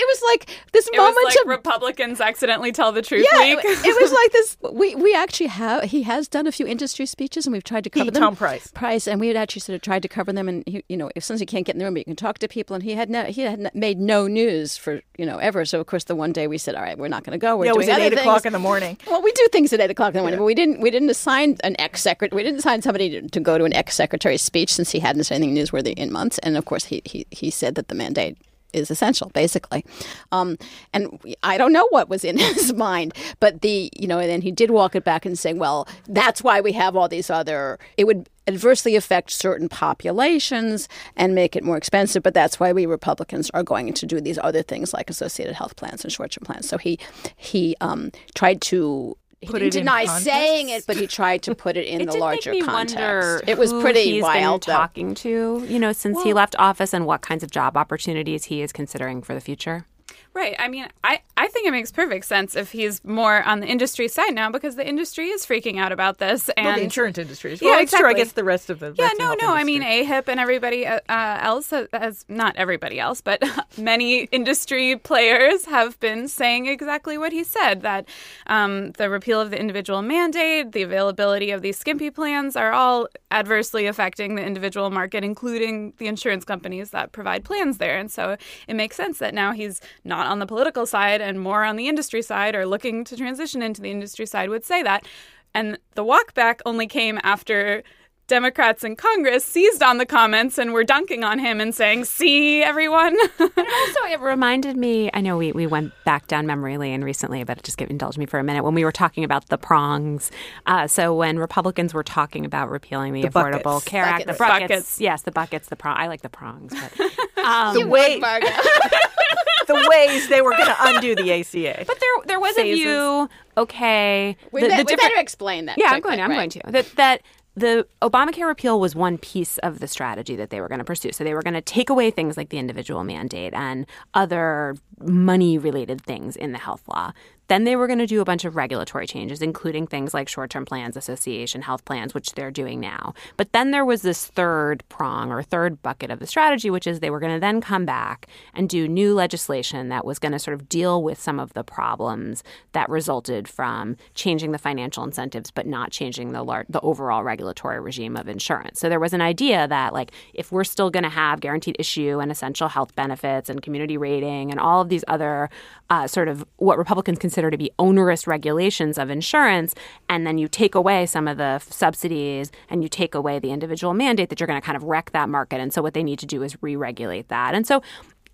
[0.00, 3.58] it was like this it moment like of Republicans accidentally tell the truth yeah, week.
[3.64, 4.56] it, it was like this.
[4.72, 7.90] We we actually have he has done a few industry speeches, and we've tried to
[7.90, 8.22] cover He, them.
[8.22, 8.68] Tom Price.
[8.68, 10.48] Price, and we had actually sort of tried to cover them.
[10.48, 12.38] And he, you know, as you can't get in the room, but you can talk
[12.38, 12.74] to people.
[12.74, 15.64] And he had no, he had made no news for you know ever.
[15.64, 17.56] So of course, the one day we said, all right, we're not going to go.
[17.56, 18.96] We're yeah, it was at other 8 o'clock in the morning.
[19.10, 20.80] Well, we do things at eight o'clock in the morning, but we didn't.
[20.80, 22.36] We didn't assign an ex secretary.
[22.36, 25.24] We didn't assign somebody to, to go to an ex secretary's speech since he hadn't
[25.24, 26.38] said anything newsworthy in months.
[26.38, 28.38] And of course, he he he said that the mandate
[28.72, 29.84] is essential, basically.
[30.32, 30.56] Um,
[30.92, 34.42] and I don't know what was in his mind, but the you know, and then
[34.42, 37.78] he did walk it back and say, well, that's why we have all these other.
[37.96, 42.22] It would adversely affect certain populations and make it more expensive.
[42.22, 45.76] But that's why we Republicans are going to do these other things like associated health
[45.76, 46.68] plans and short-term plans.
[46.68, 46.98] So he
[47.36, 50.24] he um, tried to Put deny context?
[50.24, 53.44] saying it, but he tried to put it in It the larger context.
[53.48, 54.66] it was pretty wild.
[54.66, 58.44] been talking to, you know, since he left office and what kinds of job opportunities
[58.46, 59.86] he is considering for the future.
[60.32, 60.54] Right.
[60.58, 64.06] I mean, I, I think it makes perfect sense if he's more on the industry
[64.06, 66.48] side now because the industry is freaking out about this.
[66.50, 67.58] And well, the insurance industry.
[67.60, 68.06] Yeah, Well, it's true.
[68.06, 69.54] I guess the rest of the Yeah, rest of the no, no.
[69.54, 69.82] I mean.
[69.82, 73.42] AHIP and everybody uh, uh, else, uh, as not everybody else, but
[73.78, 78.06] many industry players have been saying exactly what he said that
[78.46, 83.08] um, the repeal of the individual mandate, the availability of these skimpy plans are all
[83.32, 87.98] adversely affecting the individual market, including the insurance companies that provide plans there.
[87.98, 88.36] And so
[88.68, 91.88] it makes sense that now he's not on the political side and more on the
[91.88, 95.06] industry side or looking to transition into the industry side would say that.
[95.54, 97.82] And the walk back only came after
[98.30, 102.62] Democrats in Congress seized on the comments and were dunking on him and saying, See,
[102.62, 103.16] everyone.
[103.40, 105.10] also, it reminded me.
[105.12, 108.26] I know we, we went back down memory lane recently, but just give, indulge me
[108.26, 110.30] for a minute when we were talking about the prongs.
[110.64, 113.84] Uh, so when Republicans were talking about repealing the, The Affordable buckets.
[113.86, 114.38] Care Act, the Buckets.
[114.38, 115.00] buckets, Buckets.
[115.00, 115.96] yes, the buckets, the prong.
[115.98, 118.46] I like the prongs, but um, the way Margot.
[119.74, 121.84] the ways they were going to undo the ACA.
[121.86, 122.80] but there there was Phases.
[122.80, 123.28] a view.
[123.56, 125.78] Okay, we, the- be- the we different- better explain that.
[125.78, 126.18] Yeah, I'm going.
[126.18, 126.36] To, I'm right.
[126.36, 127.22] going to that that
[127.56, 131.10] the Obamacare repeal was one piece of the strategy that they were going to pursue.
[131.12, 135.58] So they were going to take away things like the individual mandate and other money
[135.58, 137.12] related things in the health law.
[137.50, 140.50] Then they were going to do a bunch of regulatory changes, including things like short
[140.50, 143.12] term plans, association health plans, which they're doing now.
[143.36, 147.00] But then there was this third prong or third bucket of the strategy, which is
[147.00, 150.38] they were going to then come back and do new legislation that was going to
[150.38, 155.50] sort of deal with some of the problems that resulted from changing the financial incentives,
[155.50, 158.78] but not changing the lar- the overall regulatory regime of insurance.
[158.78, 162.20] So there was an idea that like if we're still going to have guaranteed issue
[162.20, 165.50] and essential health benefits and community rating and all of these other
[165.90, 169.74] uh, sort of what Republicans consider to be onerous regulations of insurance,
[170.08, 173.92] and then you take away some of the subsidies and you take away the individual
[173.92, 175.60] mandate, that you're going to kind of wreck that market.
[175.60, 177.54] And so what they need to do is re-regulate that.
[177.54, 177.82] And so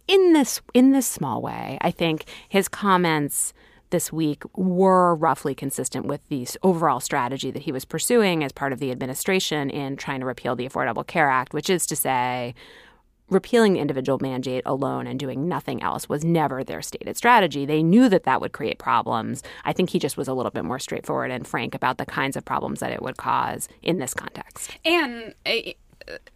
[0.06, 3.52] in this in this small way, I think his comments
[3.90, 8.72] this week were roughly consistent with the overall strategy that he was pursuing as part
[8.72, 12.54] of the administration in trying to repeal the Affordable Care Act, which is to say
[13.28, 17.66] repealing the individual mandate alone and doing nothing else was never their stated strategy.
[17.66, 19.42] They knew that that would create problems.
[19.64, 22.36] I think he just was a little bit more straightforward and frank about the kinds
[22.36, 24.70] of problems that it would cause in this context.
[24.84, 25.72] and uh,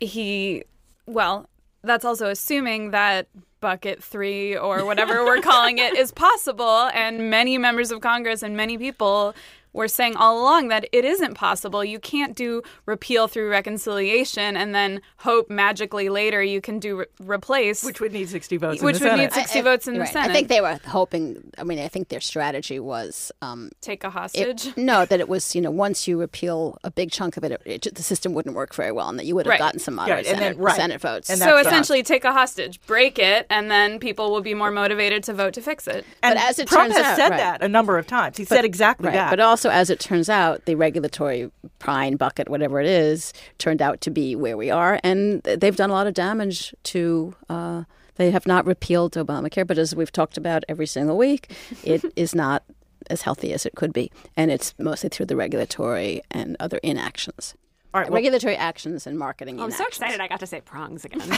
[0.01, 0.65] he,
[1.07, 1.49] well,
[1.83, 3.29] that's also assuming that
[3.61, 6.91] bucket three or whatever we're calling it is possible.
[6.93, 9.35] And many members of Congress and many people
[9.73, 11.85] were saying all along that it isn't possible.
[11.85, 17.07] You can't do repeal through reconciliation and then hope magically later you can do re-
[17.21, 19.23] replace, which would need 60 votes which in the would Senate.
[19.23, 20.09] need 60 votes in the right.
[20.13, 20.31] Senate.
[20.31, 21.53] I think they were hoping.
[21.59, 24.77] I mean, I think their strategy was um, take a it- hostage.
[24.77, 27.87] no, that it was you know once you repeal a big chunk of it, it,
[27.87, 29.59] it the system wouldn't work very well, and that you would have Right.
[29.59, 30.77] gotten some moderate and then- Senate, right.
[30.77, 31.31] Senate votes.
[31.31, 35.23] And so essentially, take a hostage, break it, and then people will be more motivated
[35.25, 36.05] to vote to fix it.
[36.23, 37.37] and as it Trump turns has out- said right.
[37.39, 38.37] that a number of times.
[38.37, 39.15] He said exactly Right.
[39.15, 39.31] that.
[39.31, 44.01] But also, as it turns out, the regulatory prime bucket, whatever it is, turned out
[44.03, 47.35] to be where we are, and they've done a lot of damage to.
[47.49, 47.85] Uh,
[48.17, 52.35] they have not repealed Obamacare, but as we've talked about every single week, it is
[52.35, 52.65] not
[53.09, 57.55] as healthy as it could be, and it's mostly through the regulatory and other inactions.
[57.93, 59.89] All right, well- regulatory actions and marketing I'm so inactions.
[59.89, 61.21] excited I got to say prongs again.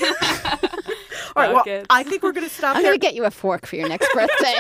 [1.35, 1.87] All right, well, Buckets.
[1.89, 3.89] I think we're going to stop I'm going to get you a fork for your
[3.89, 4.55] next birthday.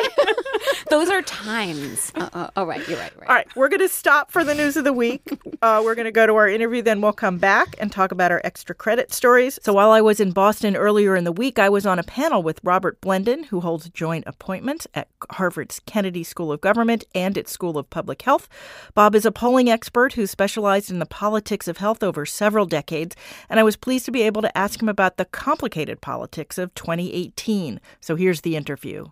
[0.88, 2.12] Those are times.
[2.14, 3.28] uh, uh, oh, right, you're right, right.
[3.28, 5.22] All right, we're going to stop for the news of the week.
[5.60, 8.30] Uh, we're going to go to our interview, then we'll come back and talk about
[8.30, 9.58] our extra credit stories.
[9.62, 12.42] So while I was in Boston earlier in the week, I was on a panel
[12.42, 17.50] with Robert Blendon, who holds joint appointments at Harvard's Kennedy School of Government and its
[17.52, 18.48] School of Public Health.
[18.94, 23.14] Bob is a polling expert who specialized in the politics of health over several decades,
[23.50, 26.74] and I was pleased to be able to ask him about the complicated politics of
[26.74, 27.80] 2018.
[28.00, 29.06] So here's the interview.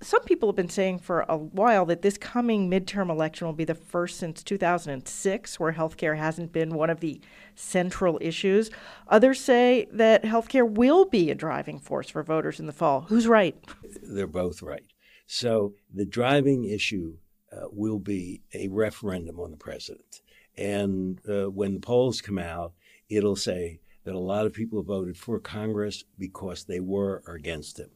[0.00, 3.64] Some people have been saying for a while that this coming midterm election will be
[3.64, 7.20] the first since 2006 where healthcare hasn't been one of the
[7.56, 8.70] central issues.
[9.08, 13.02] Others say that healthcare will be a driving force for voters in the fall.
[13.08, 13.56] Who's right?
[14.02, 14.86] they're both right.
[15.26, 17.16] So the driving issue
[17.52, 20.22] uh, will be a referendum on the president.
[20.58, 22.72] And uh, when the polls come out,
[23.08, 27.78] it'll say that a lot of people voted for Congress because they were or against
[27.78, 27.92] it.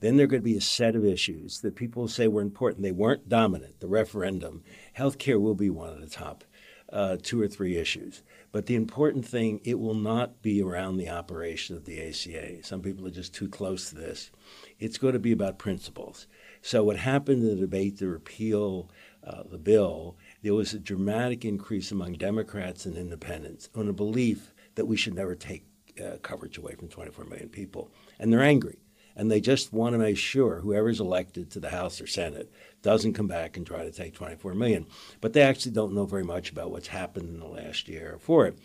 [0.00, 2.82] Then there are going to be a set of issues that people say were important.
[2.82, 3.80] They weren't dominant.
[3.80, 6.44] The referendum, health care will be one of the top
[6.92, 8.22] uh, two or three issues.
[8.52, 12.62] But the important thing, it will not be around the operation of the ACA.
[12.62, 14.30] Some people are just too close to this.
[14.78, 16.26] It's going to be about principles.
[16.62, 18.90] So, what happened in the debate to repeal
[19.24, 24.54] uh, the bill, there was a dramatic increase among Democrats and independents on a belief
[24.76, 25.64] that we should never take
[26.00, 27.90] uh, coverage away from 24 million people.
[28.20, 28.78] And they're angry
[29.16, 33.14] and they just want to make sure whoever's elected to the House or Senate doesn't
[33.14, 34.86] come back and try to take 24 million.
[35.22, 38.46] But they actually don't know very much about what's happened in the last year for
[38.46, 38.58] it.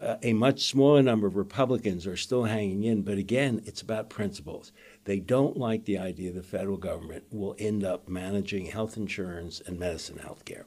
[0.00, 4.10] Uh, a much smaller number of Republicans are still hanging in, but again, it's about
[4.10, 4.72] principles.
[5.04, 9.78] They don't like the idea the federal government will end up managing health insurance and
[9.78, 10.64] medicine health care.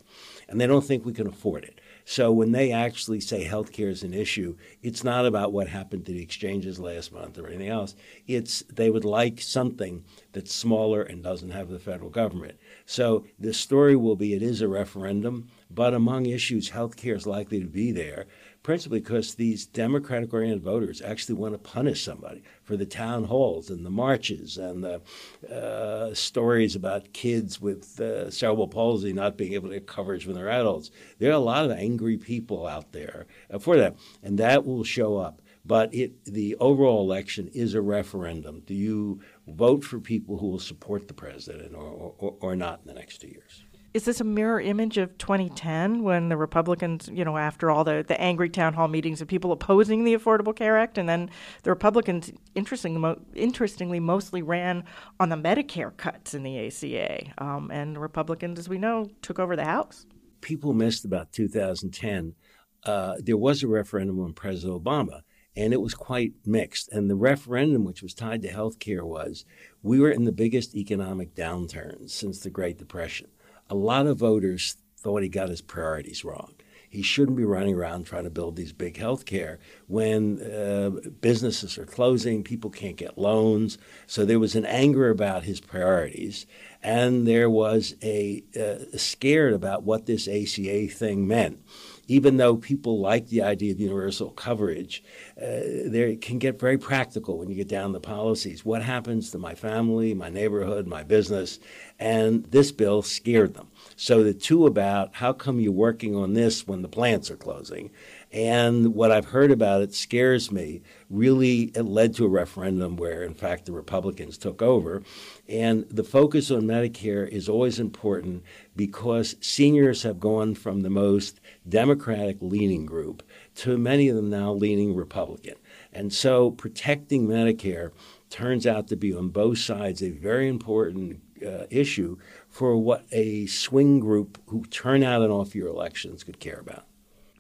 [0.48, 1.82] And they don't think we can afford it.
[2.06, 6.14] So when they actually say healthcare is an issue, it's not about what happened to
[6.14, 7.96] the exchanges last month or anything else.
[8.28, 12.58] It's they would like something that's smaller and doesn't have the federal government.
[12.86, 17.60] So the story will be it is a referendum, but among issues, healthcare is likely
[17.60, 18.28] to be there
[18.68, 23.70] principally because these Democratic oriented voters actually want to punish somebody for the town halls
[23.70, 25.02] and the marches and the
[25.50, 30.36] uh, stories about kids with uh, cerebral palsy not being able to get coverage when
[30.36, 30.92] they're adults.
[31.18, 34.84] There are a lot of angry people out there uh, for that, and that will
[34.84, 35.42] show up.
[35.66, 38.64] But it, the overall election is a referendum.
[38.66, 42.88] Do you vote for people who will support the president or, or, or not in
[42.90, 43.64] the next two years?
[43.98, 48.06] Is this a mirror image of 2010 when the Republicans, you know, after all the,
[48.08, 51.32] the angry town hall meetings of people opposing the Affordable Care Act, and then
[51.64, 54.84] the Republicans, interestingly, interestingly mostly ran
[55.20, 59.40] on the Medicare cuts in the ACA, um, and the Republicans, as we know, took
[59.40, 60.06] over the House.
[60.42, 62.36] People missed about 2010.
[62.84, 65.22] Uh, there was a referendum on President Obama,
[65.56, 66.88] and it was quite mixed.
[66.92, 69.44] And the referendum, which was tied to health care, was
[69.82, 73.30] we were in the biggest economic downturn since the Great Depression
[73.70, 76.54] a lot of voters thought he got his priorities wrong.
[76.90, 81.78] He shouldn't be running around trying to build these big health care when uh, businesses
[81.78, 83.78] are closing, people can't get loans.
[84.06, 86.46] So there was an anger about his priorities,
[86.82, 91.60] and there was a uh, scared about what this ACA thing meant
[92.08, 95.04] even though people like the idea of universal coverage,
[95.42, 95.46] uh,
[95.86, 98.64] they can get very practical when you get down the policies.
[98.64, 101.60] What happens to my family, my neighborhood, my business?
[102.00, 103.68] And this bill scared them.
[103.96, 107.92] So the two about how come you're working on this when the plants are closing
[108.38, 110.84] and what I've heard about it scares me.
[111.10, 115.02] Really, it led to a referendum where, in fact, the Republicans took over.
[115.50, 118.44] And the focus on Medicare is always important
[118.76, 123.24] because seniors have gone from the most Democratic leaning group
[123.56, 125.56] to many of them now leaning Republican.
[125.92, 127.90] And so protecting Medicare
[128.30, 132.20] turns out to be on both sides a very important uh, issue
[132.50, 136.86] for what a swing group who turn out in off year elections could care about.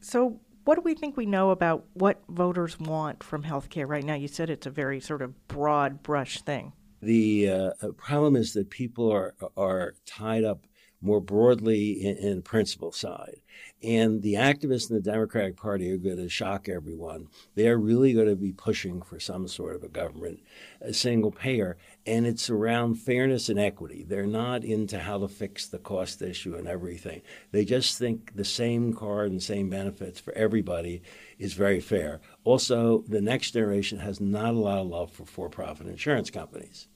[0.02, 4.16] So, what do we think we know about what voters want from healthcare right now?
[4.16, 6.74] You said it's a very sort of broad brush thing.
[7.02, 10.66] The uh, problem is that people are are tied up
[11.00, 13.40] more broadly in, in principle side.
[13.84, 17.28] And the activists in the Democratic Party are going to shock everyone.
[17.54, 20.40] They are really going to be pushing for some sort of a government,
[20.82, 24.04] a single payer, and it's around fairness and equity.
[24.04, 27.22] They're not into how to fix the cost issue and everything.
[27.52, 31.04] They just think the same card and same benefits for everybody
[31.38, 32.20] is very fair.
[32.44, 36.88] Also, the next generation has not a lot of love for for-profit insurance companies.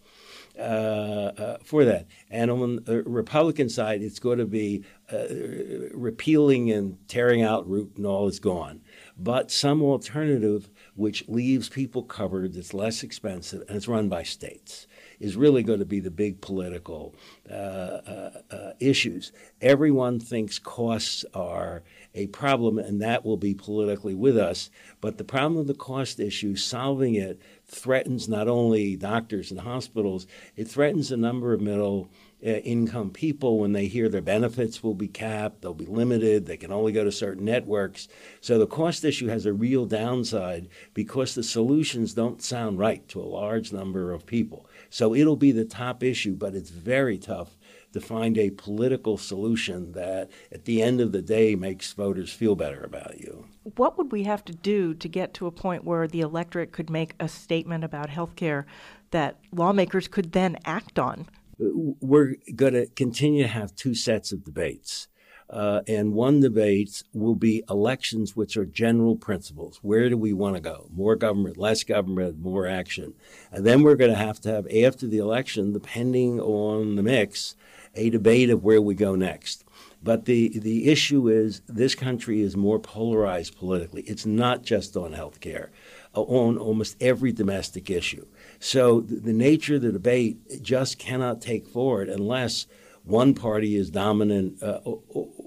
[0.60, 2.08] Uh, for that.
[2.30, 5.26] And on the Republican side, it's going to be uh,
[5.94, 8.82] repealing and tearing out root and all is gone.
[9.18, 14.88] But some alternative which leaves people covered, that's less expensive, and it's run by states,
[15.20, 17.16] is really going to be the big political
[17.50, 19.32] uh, uh, uh, issues.
[19.62, 21.84] Everyone thinks costs are
[22.14, 24.70] a problem, and that will be politically with us.
[25.00, 30.28] But the problem of the cost issue, solving it, threatens not only doctors and hospitals,
[30.56, 32.10] it threatens a number of middle
[32.46, 36.58] uh, income people when they hear their benefits will be capped, they'll be limited, they
[36.58, 38.08] can only go to certain networks.
[38.42, 43.22] So the cost issue has a real downside because the solutions don't sound right to
[43.22, 44.66] a large number of people.
[44.90, 47.58] So it'll be the top issue, but it's very tough
[47.94, 52.56] to find a political solution that at the end of the day makes voters feel
[52.56, 53.46] better about you.
[53.76, 56.90] What would we have to do to get to a point where the electorate could
[56.90, 58.66] make a statement about health care
[59.12, 61.28] that lawmakers could then act on?
[61.62, 65.08] Uh, we're going to continue to have two sets of debates.
[65.52, 69.80] Uh, and one debate will be elections, which are general principles.
[69.82, 70.88] Where do we want to go?
[70.96, 73.14] More government, less government, more action.
[73.52, 77.58] And then we're going to have to have, after the election, depending on the mix,
[77.96, 79.66] a debate of where we go next.
[80.02, 84.04] But the, the issue is this country is more polarized politically.
[84.04, 85.70] It's not just on health care,
[86.16, 88.26] uh, on almost every domestic issue.
[88.60, 92.68] So the, the nature of the debate just cannot take forward unless
[93.04, 94.80] one party is dominant uh,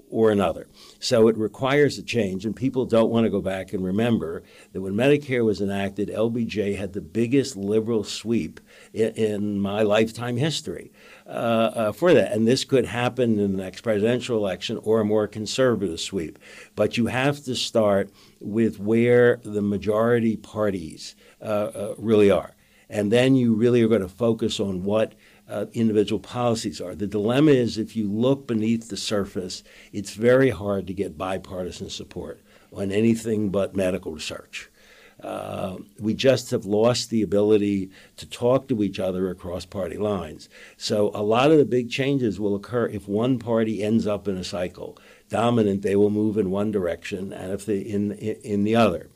[0.09, 0.67] or another.
[0.99, 4.81] So it requires a change, and people don't want to go back and remember that
[4.81, 8.59] when Medicare was enacted, LBJ had the biggest liberal sweep
[8.93, 10.91] in, in my lifetime history
[11.25, 12.33] uh, uh, for that.
[12.33, 16.37] And this could happen in the next presidential election or a more conservative sweep.
[16.75, 22.55] But you have to start with where the majority parties uh, uh really are.
[22.89, 25.13] And then you really are going to focus on what
[25.49, 26.95] uh, individual policies are.
[26.95, 31.89] The dilemma is if you look beneath the surface, it's very hard to get bipartisan
[31.89, 32.41] support
[32.73, 34.69] on anything but medical research.
[35.23, 40.49] Uh, we just have lost the ability to talk to each other across party lines.
[40.75, 44.35] So a lot of the big changes will occur if one party ends up in
[44.35, 44.97] a cycle
[45.29, 45.83] dominant.
[45.83, 49.09] They will move in one direction, and if they in in, the other.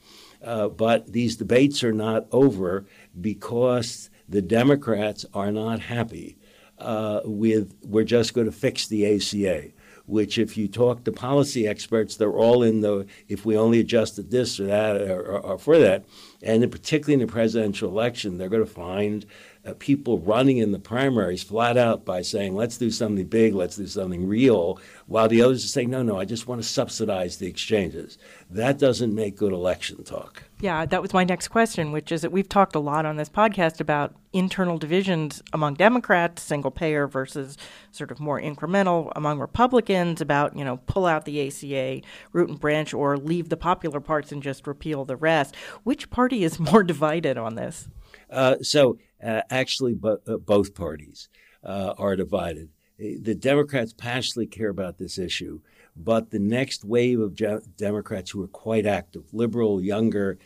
[0.43, 2.85] Uh, but these debates are not over
[3.19, 6.37] because the Democrats are not happy
[6.77, 9.71] uh, with we're just going to fix the ACA.
[10.05, 14.31] Which, if you talk to policy experts, they're all in the if we only adjusted
[14.31, 16.05] this or that or, or, or for that,
[16.41, 19.27] and particularly in the presidential election, they're going to find
[19.69, 23.75] Uh, people running in the primaries flat out by saying, let's do something big, let's
[23.75, 27.37] do something real, while the others are saying, no, no, I just want to subsidize
[27.37, 28.17] the exchanges.
[28.49, 30.43] That doesn't make good election talk.
[30.59, 33.29] Yeah, that was my next question, which is that we've talked a lot on this
[33.29, 37.57] podcast about internal divisions among Democrats, single payer versus
[37.91, 42.01] sort of more incremental among Republicans, about, you know, pull out the ACA
[42.33, 45.55] root and branch or leave the popular parts and just repeal the rest.
[45.83, 47.87] Which party is more divided on this?
[48.29, 51.29] Uh, so uh, actually, bo- uh, both parties
[51.63, 52.69] are divided.
[52.97, 55.61] The Democrats passionately care about this issue,
[55.95, 60.37] but the next wave of ge- Democrats who are quite active, liberal, younger,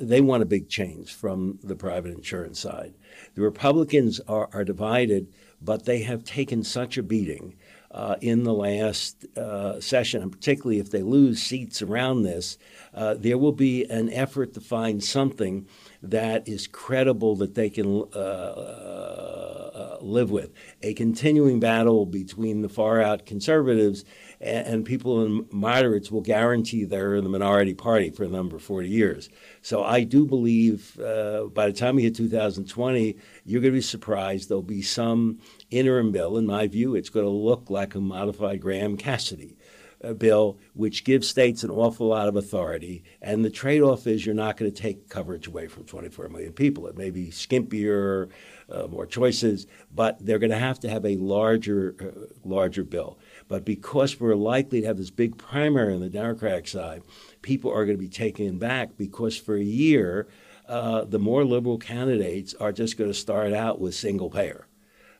[0.00, 2.94] they want a big change from the private insurance side.
[3.34, 5.28] The Republicans are, are divided,
[5.62, 7.54] but they have taken such a beating
[7.90, 12.56] uh, in the last uh, session, and particularly if they lose seats around this,
[12.94, 15.66] uh, there will be an effort to find something
[16.02, 20.52] that is credible that they can uh, uh, live with.
[20.82, 24.04] A continuing battle between the far out conservatives
[24.40, 28.56] and, and, people in moderates will guarantee they're in the minority party for a number
[28.56, 29.28] of 40 years.
[29.60, 33.82] So I do believe uh, by the time we hit 2020, you're going to be
[33.82, 34.48] surprised.
[34.48, 36.38] There'll be some interim bill.
[36.38, 39.56] In my view, it's going to look like a modified Graham Cassidy
[40.02, 43.04] uh, bill, which gives states an awful lot of authority.
[43.20, 46.52] And the trade off is you're not going to take coverage away from 24 million
[46.52, 46.86] people.
[46.86, 48.30] It may be skimpier,
[48.70, 53.18] uh, more choices, but they're going to have to have a larger, uh, larger bill.
[53.50, 57.02] But because we're likely to have this big primary on the Democratic side,
[57.42, 60.28] people are going to be taken back because for a year,
[60.68, 64.68] uh, the more liberal candidates are just going to start out with single payer.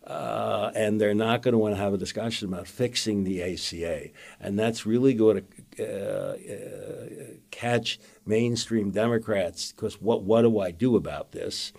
[0.07, 4.11] Uh, and they're not going to want to have a discussion about fixing the ACA.
[4.39, 5.45] And that's really going
[5.77, 11.73] to uh, uh, catch mainstream Democrats because what, what do I do about this?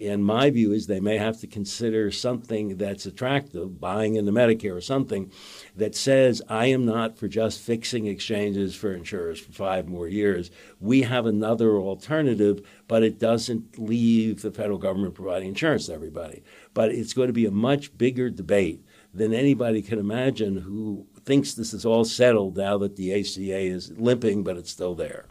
[0.00, 4.74] And my view is they may have to consider something that's attractive, buying into Medicare
[4.74, 5.30] or something
[5.76, 10.50] that says, I am not for just fixing exchanges for insurers for five more years.
[10.80, 16.42] We have another alternative, but it doesn't leave the federal government providing insurance to everybody.
[16.74, 18.84] But it's going to be a much bigger debate
[19.14, 23.92] than anybody can imagine who thinks this is all settled now that the ACA is
[23.92, 25.26] limping, but it's still there.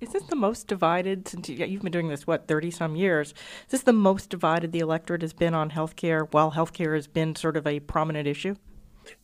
[0.00, 3.34] Is this the most divided since you, have been doing this what thirty some years?
[3.66, 7.34] Is this the most divided the electorate has been on healthcare while healthcare has been
[7.34, 8.54] sort of a prominent issue?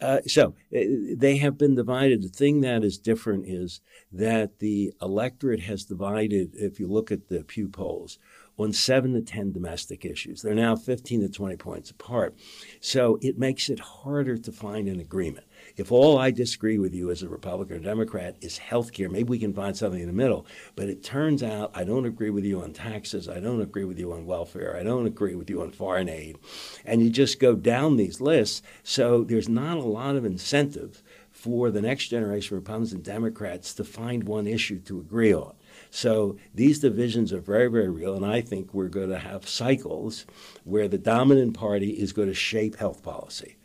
[0.01, 0.81] Uh, so uh,
[1.14, 2.22] they have been divided.
[2.22, 6.55] The thing that is different is that the electorate has divided.
[6.55, 8.18] If you look at the Pew polls,
[8.57, 10.43] on seven to 10 domestic issues.
[10.43, 12.37] They're now 15 to 20 points apart.
[12.81, 15.47] So it makes it harder to find an agreement.
[15.77, 19.31] If all I disagree with you as a Republican or Democrat is health care, maybe
[19.31, 20.47] we can find something in the middle.
[20.77, 23.29] But it turns out I don't agree with you on taxes.
[23.29, 24.77] I don't agree with you on welfare.
[24.77, 26.39] I don't agree with you on foreign aid.
[26.85, 28.62] And you just go down these lists.
[28.85, 31.03] So there's not a lot of incentive
[31.33, 35.55] for the next generation of Republicans and Democrats to find one issue to agree on.
[35.91, 40.25] So these divisions are very, very real, and I think we're going to have cycles
[40.62, 43.57] where the dominant party is going to shape health policy.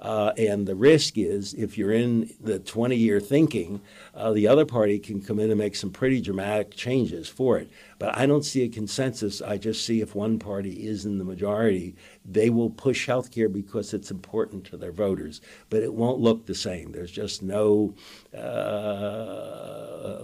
[0.00, 3.80] Uh, and the risk is if you're in the 20 year thinking,
[4.14, 7.70] uh, the other party can come in and make some pretty dramatic changes for it.
[7.98, 9.40] But I don't see a consensus.
[9.40, 11.94] I just see if one party is in the majority,
[12.24, 15.40] they will push health care because it's important to their voters.
[15.70, 16.92] But it won't look the same.
[16.92, 17.94] There's just no
[18.36, 20.18] uh,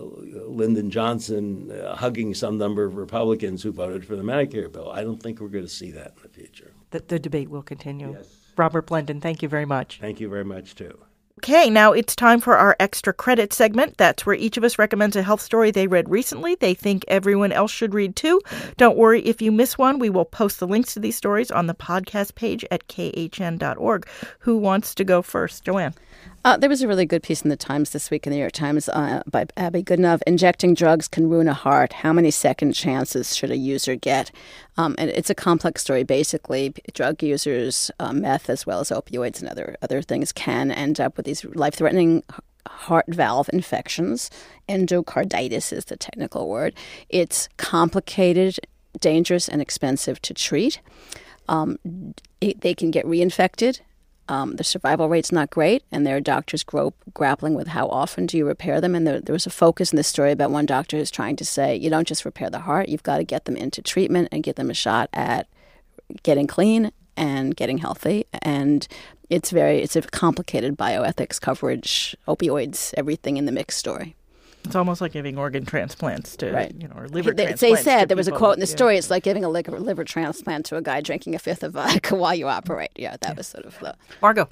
[0.47, 4.91] Lyndon Johnson uh, hugging some number of Republicans who voted for the Medicare bill.
[4.91, 6.73] I don't think we're going to see that in the future.
[6.91, 8.13] The, the debate will continue.
[8.13, 8.42] Yes.
[8.57, 9.99] Robert Blendon, thank you very much.
[10.01, 10.99] Thank you very much, too.
[11.39, 13.97] Okay, now it's time for our extra credit segment.
[13.97, 17.51] That's where each of us recommends a health story they read recently, they think everyone
[17.51, 18.41] else should read too.
[18.77, 21.67] Don't worry if you miss one, we will post the links to these stories on
[21.67, 24.07] the podcast page at khn.org.
[24.41, 25.65] Who wants to go first?
[25.65, 25.95] Joanne.
[26.45, 28.41] Uh, there was a really good piece in the Times this week in the New
[28.41, 30.23] York Times uh, by Abby Goodnough.
[30.27, 31.93] Injecting drugs can ruin a heart.
[31.93, 34.33] How many second chances should a user get?
[34.77, 36.03] Um, and it's a complex story.
[36.03, 40.99] Basically, drug users, uh, meth as well as opioids and other other things, can end
[40.99, 42.25] up with these life-threatening
[42.67, 44.29] heart valve infections.
[44.69, 46.75] Endocarditis is the technical word.
[47.09, 48.59] It's complicated,
[48.99, 50.81] dangerous, and expensive to treat.
[51.49, 51.79] Um,
[52.41, 53.79] it, they can get reinfected
[54.29, 58.27] um, the survival rate's not great, and there are doctors gro- grappling with how often
[58.27, 58.95] do you repair them.
[58.95, 61.45] And there, there, was a focus in this story about one doctor who's trying to
[61.45, 64.43] say you don't just repair the heart, you've got to get them into treatment and
[64.43, 65.49] get them a shot at
[66.23, 68.27] getting clean and getting healthy.
[68.43, 68.87] And
[69.29, 74.15] it's very it's a complicated bioethics coverage, opioids, everything in the mix story.
[74.65, 76.75] It's almost like giving organ transplants to, right.
[76.79, 77.85] you know, or liver they, transplants.
[77.85, 78.37] They said there was people.
[78.37, 78.77] a quote in the yeah.
[78.77, 78.97] story.
[78.97, 82.15] It's like giving a liver, liver transplant to a guy drinking a fifth of vodka
[82.17, 82.93] while you operate.
[82.97, 83.97] Yeah, that was sort of the.
[84.21, 84.49] Margot.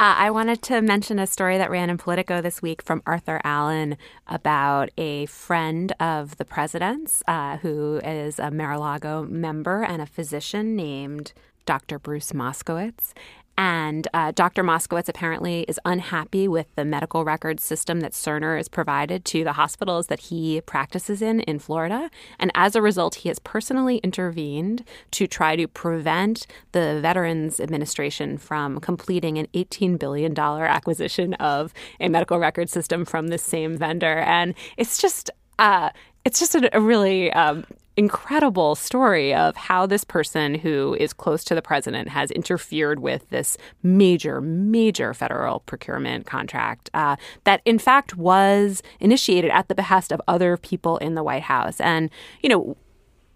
[0.00, 3.40] Uh, I wanted to mention a story that ran in Politico this week from Arthur
[3.42, 3.96] Allen
[4.26, 10.76] about a friend of the president's uh, who is a Mar-a-Lago member and a physician
[10.76, 11.32] named
[11.68, 11.98] Dr.
[11.98, 13.12] Bruce Moskowitz.
[13.58, 14.62] And uh, Dr.
[14.62, 19.54] Moskowitz apparently is unhappy with the medical records system that Cerner has provided to the
[19.54, 22.08] hospitals that he practices in in Florida.
[22.38, 28.38] And as a result, he has personally intervened to try to prevent the Veterans Administration
[28.38, 34.18] from completing an $18 billion acquisition of a medical record system from this same vendor.
[34.20, 35.30] And it's just.
[35.58, 35.90] Uh,
[36.24, 37.64] it's just a, a really um,
[37.98, 43.28] incredible story of how this person who is close to the president has interfered with
[43.30, 50.12] this major, major federal procurement contract uh, that, in fact, was initiated at the behest
[50.12, 51.80] of other people in the White House.
[51.80, 52.08] And,
[52.40, 52.76] you know,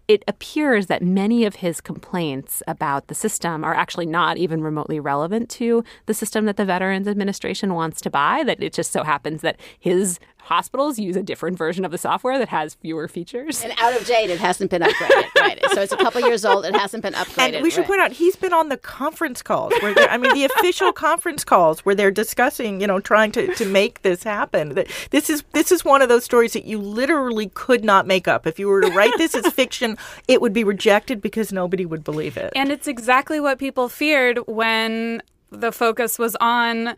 [0.07, 4.99] it appears that many of his complaints about the system are actually not even remotely
[4.99, 8.43] relevant to the system that the Veterans Administration wants to buy.
[8.43, 12.37] That it just so happens that his hospitals use a different version of the software
[12.37, 13.63] that has fewer features.
[13.63, 15.33] And out of date, it hasn't been upgraded.
[15.39, 15.59] right.
[15.73, 16.65] So it's a couple years old.
[16.65, 17.55] It hasn't been upgraded.
[17.55, 17.87] And we should right.
[17.87, 21.79] point out he's been on the conference calls where I mean the official conference calls
[21.85, 24.77] where they're discussing, you know, trying to, to make this happen.
[25.11, 28.45] This is this is one of those stories that you literally could not make up.
[28.45, 32.03] If you were to write this as fiction, it would be rejected because nobody would
[32.03, 32.51] believe it.
[32.55, 35.21] And it's exactly what people feared when
[35.53, 36.95] the focus was on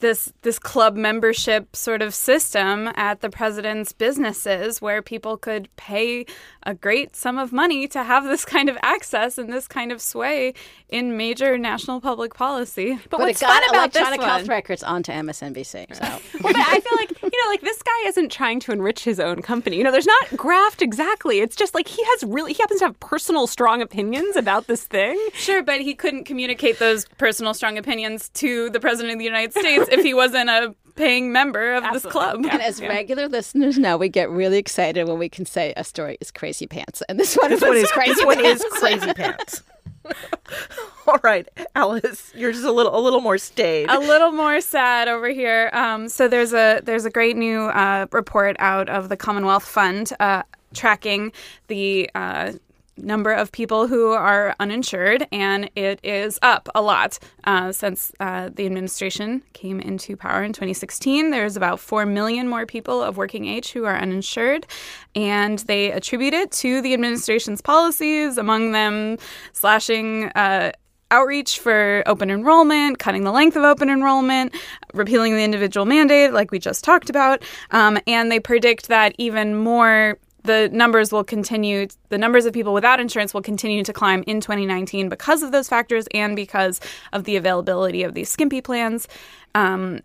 [0.00, 6.24] this this club membership sort of system at the president's businesses where people could pay
[6.64, 10.00] a great sum of money to have this kind of access and this kind of
[10.00, 10.54] sway
[10.88, 12.94] in major national public policy.
[12.94, 14.28] But, But what's it got fun about this electronic one?
[14.28, 15.94] health records onto MSNBC.
[15.94, 16.02] So
[16.42, 19.20] well, but I feel like you know, like this guy isn't trying to enrich his
[19.20, 19.76] own company.
[19.76, 21.40] You know, there's not graft exactly.
[21.40, 24.84] It's just like he has really he happens to have personal strong opinions about this
[24.84, 25.18] thing.
[25.34, 29.52] Sure, but he couldn't communicate those personal strong opinions to the president of the United
[29.52, 32.44] States if he wasn't a paying member of this club.
[32.44, 36.18] And as regular listeners know, we get really excited when we can say a story
[36.20, 37.02] is crazy pants.
[37.08, 38.78] And this one this was one is crazy this one is pants.
[38.80, 39.62] crazy pants.
[41.06, 43.88] All right, Alice, you're just a little a little more staid.
[43.88, 45.70] a little more sad over here.
[45.72, 50.12] Um, so there's a there's a great new uh, report out of the Commonwealth Fund
[50.20, 50.42] uh,
[50.74, 51.32] tracking
[51.68, 52.52] the uh,
[52.98, 58.50] number of people who are uninsured, and it is up a lot uh, since uh,
[58.52, 61.30] the administration came into power in 2016.
[61.30, 64.66] There's about 4 million more people of working age who are uninsured,
[65.14, 69.18] and they attribute it to the administration's policies, among them
[69.52, 70.26] slashing.
[70.34, 70.72] Uh,
[71.10, 74.54] outreach for open enrollment, cutting the length of open enrollment,
[74.92, 77.42] repealing the individual mandate, like we just talked about.
[77.70, 80.18] Um, and they predict that even more
[80.48, 84.40] the numbers will continue the numbers of people without insurance will continue to climb in
[84.40, 86.80] 2019 because of those factors and because
[87.12, 89.06] of the availability of these skimpy plans
[89.54, 90.00] um,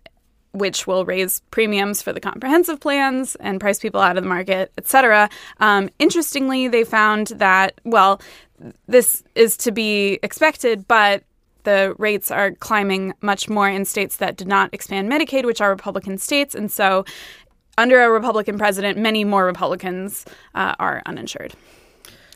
[0.52, 4.70] which will raise premiums for the comprehensive plans and price people out of the market
[4.76, 5.30] etc
[5.60, 8.20] um, interestingly they found that well
[8.86, 11.24] this is to be expected but
[11.64, 15.70] the rates are climbing much more in states that did not expand Medicaid, which are
[15.70, 16.54] Republican states.
[16.54, 17.06] And so,
[17.76, 21.54] under a Republican president, many more Republicans uh, are uninsured.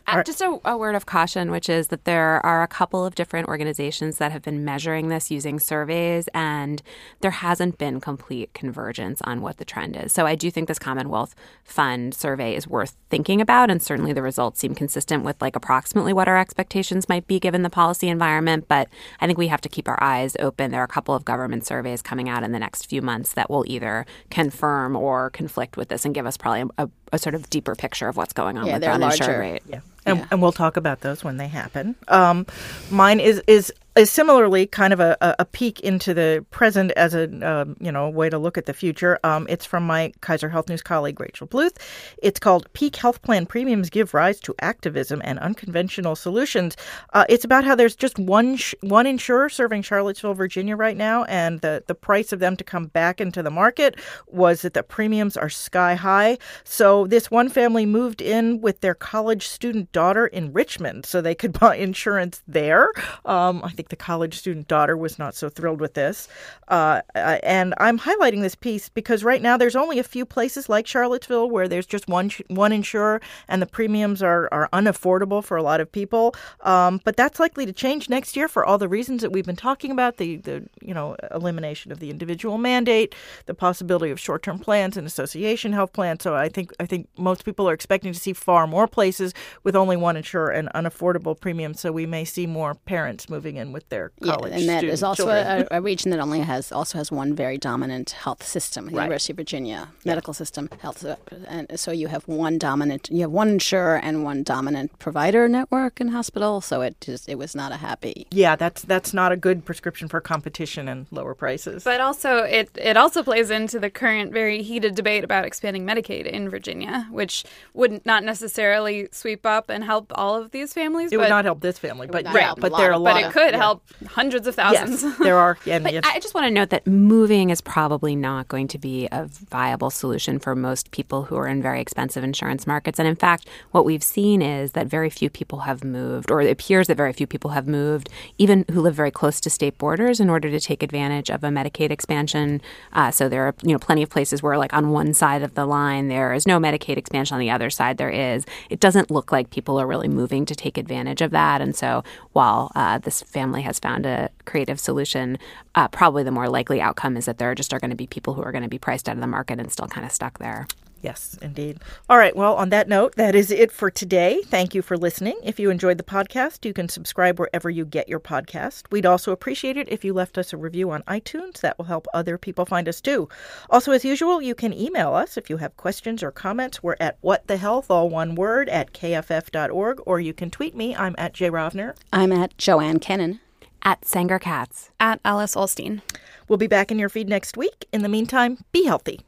[0.08, 3.14] Uh, just a, a, word of caution, which is that there are a couple of
[3.14, 6.82] different organizations that have been measuring this using surveys, and
[7.20, 10.12] there hasn't been complete convergence on what the trend is.
[10.12, 14.22] So I do think this Commonwealth Fund survey is worth thinking about, and certainly the
[14.22, 18.66] results seem consistent with like approximately what our expectations might be given the policy environment.
[18.66, 18.88] But
[19.20, 20.70] I think we have to keep our eyes open.
[20.70, 23.50] There are a couple of government surveys coming out in the next few months that
[23.50, 27.48] will either confirm or conflict with this and give us probably a, a sort of
[27.48, 29.40] deeper picture of what's going on yeah, with the uninsured larger.
[29.40, 29.62] rate.
[29.66, 29.80] Yeah.
[30.04, 30.26] And, yeah.
[30.30, 31.94] and, we'll talk about those when they happen.
[32.08, 32.46] Um,
[32.90, 37.24] mine is is is similarly kind of a, a peek into the present as a
[37.46, 39.18] um, you know way to look at the future.
[39.24, 41.76] Um, it's from my Kaiser Health News colleague Rachel Bluth.
[42.22, 46.76] It's called "Peak Health Plan Premiums Give Rise to Activism and Unconventional Solutions."
[47.12, 51.24] Uh, it's about how there's just one sh- one insurer serving Charlottesville, Virginia, right now,
[51.24, 53.96] and the the price of them to come back into the market
[54.28, 56.38] was that the premiums are sky high.
[56.62, 61.34] So this one family moved in with their college student daughter in Richmond, so they
[61.34, 62.92] could buy insurance there.
[63.24, 66.28] Um, I think the college student daughter was not so thrilled with this.
[66.68, 70.68] Uh, uh, and I'm highlighting this piece because right now there's only a few places
[70.68, 75.56] like Charlottesville where there's just one one insurer and the premiums are, are unaffordable for
[75.56, 76.34] a lot of people.
[76.60, 79.56] Um, but that's likely to change next year for all the reasons that we've been
[79.56, 83.14] talking about the, the you know elimination of the individual mandate,
[83.46, 86.22] the possibility of short term plans and association health plans.
[86.22, 89.34] So I think I think most people are expecting to see far more places
[89.64, 91.80] with only one insurer and unaffordable premiums.
[91.80, 94.52] So we may see more parents moving in with their college.
[94.52, 97.58] Yeah, and that is also a, a, region that only has also has one very
[97.58, 99.04] dominant health system, the right.
[99.04, 100.38] University of Virginia medical yeah.
[100.38, 101.04] system health,
[101.46, 106.00] and so you have one dominant, you have one insurer and one dominant provider network
[106.00, 106.60] and hospital.
[106.60, 108.26] So it just it was not a happy.
[108.30, 111.84] Yeah, that's that's not a good prescription for competition and lower prices.
[111.84, 116.26] But also it it also plays into the current very heated debate about expanding Medicaid
[116.26, 121.12] in Virginia, which would not necessarily sweep up and help all of these families.
[121.12, 123.14] It would not help this family, but right, but there are a lot.
[123.14, 123.64] But it could yeah.
[123.64, 125.02] help hundreds of thousands.
[125.02, 125.58] Yes, there are.
[125.66, 129.26] And, I just want to note that moving is probably not going to be a
[129.26, 132.98] viable solution for most people who are in very expensive insurance markets.
[132.98, 136.50] And in fact, what we've seen is that very few people have moved, or it
[136.50, 140.20] appears that very few people have moved, even who live very close to state borders,
[140.20, 142.60] in order to take advantage of a Medicaid expansion.
[142.92, 145.54] Uh, so there are you know plenty of places where, like on one side of
[145.54, 147.34] the line, there is no Medicaid expansion.
[147.34, 148.46] On the other side, there is.
[148.70, 151.60] It doesn't look like people are really moving to take advantage of that.
[151.60, 155.38] And so while uh, this family has found a creative solution,
[155.74, 158.34] uh, probably the more likely outcome is that there just are going to be people
[158.34, 160.38] who are going to be priced out of the market and still kind of stuck
[160.38, 160.66] there.
[161.00, 161.78] Yes, indeed.
[162.08, 162.34] All right.
[162.34, 164.42] Well, on that note, that is it for today.
[164.46, 165.38] Thank you for listening.
[165.44, 168.90] If you enjoyed the podcast, you can subscribe wherever you get your podcast.
[168.90, 171.60] We'd also appreciate it if you left us a review on iTunes.
[171.60, 173.28] That will help other people find us too.
[173.70, 176.82] Also, as usual, you can email us if you have questions or comments.
[176.82, 180.96] We're at what the health, all one word, at kff.org, or you can tweet me.
[180.96, 181.96] I'm at Jay Rovner.
[182.12, 183.38] I'm at Joanne Kenen.
[183.84, 184.90] At Sanger Katz.
[184.98, 186.02] At Alice Ollstein.
[186.48, 187.86] We'll be back in your feed next week.
[187.92, 189.20] In the meantime, be healthy.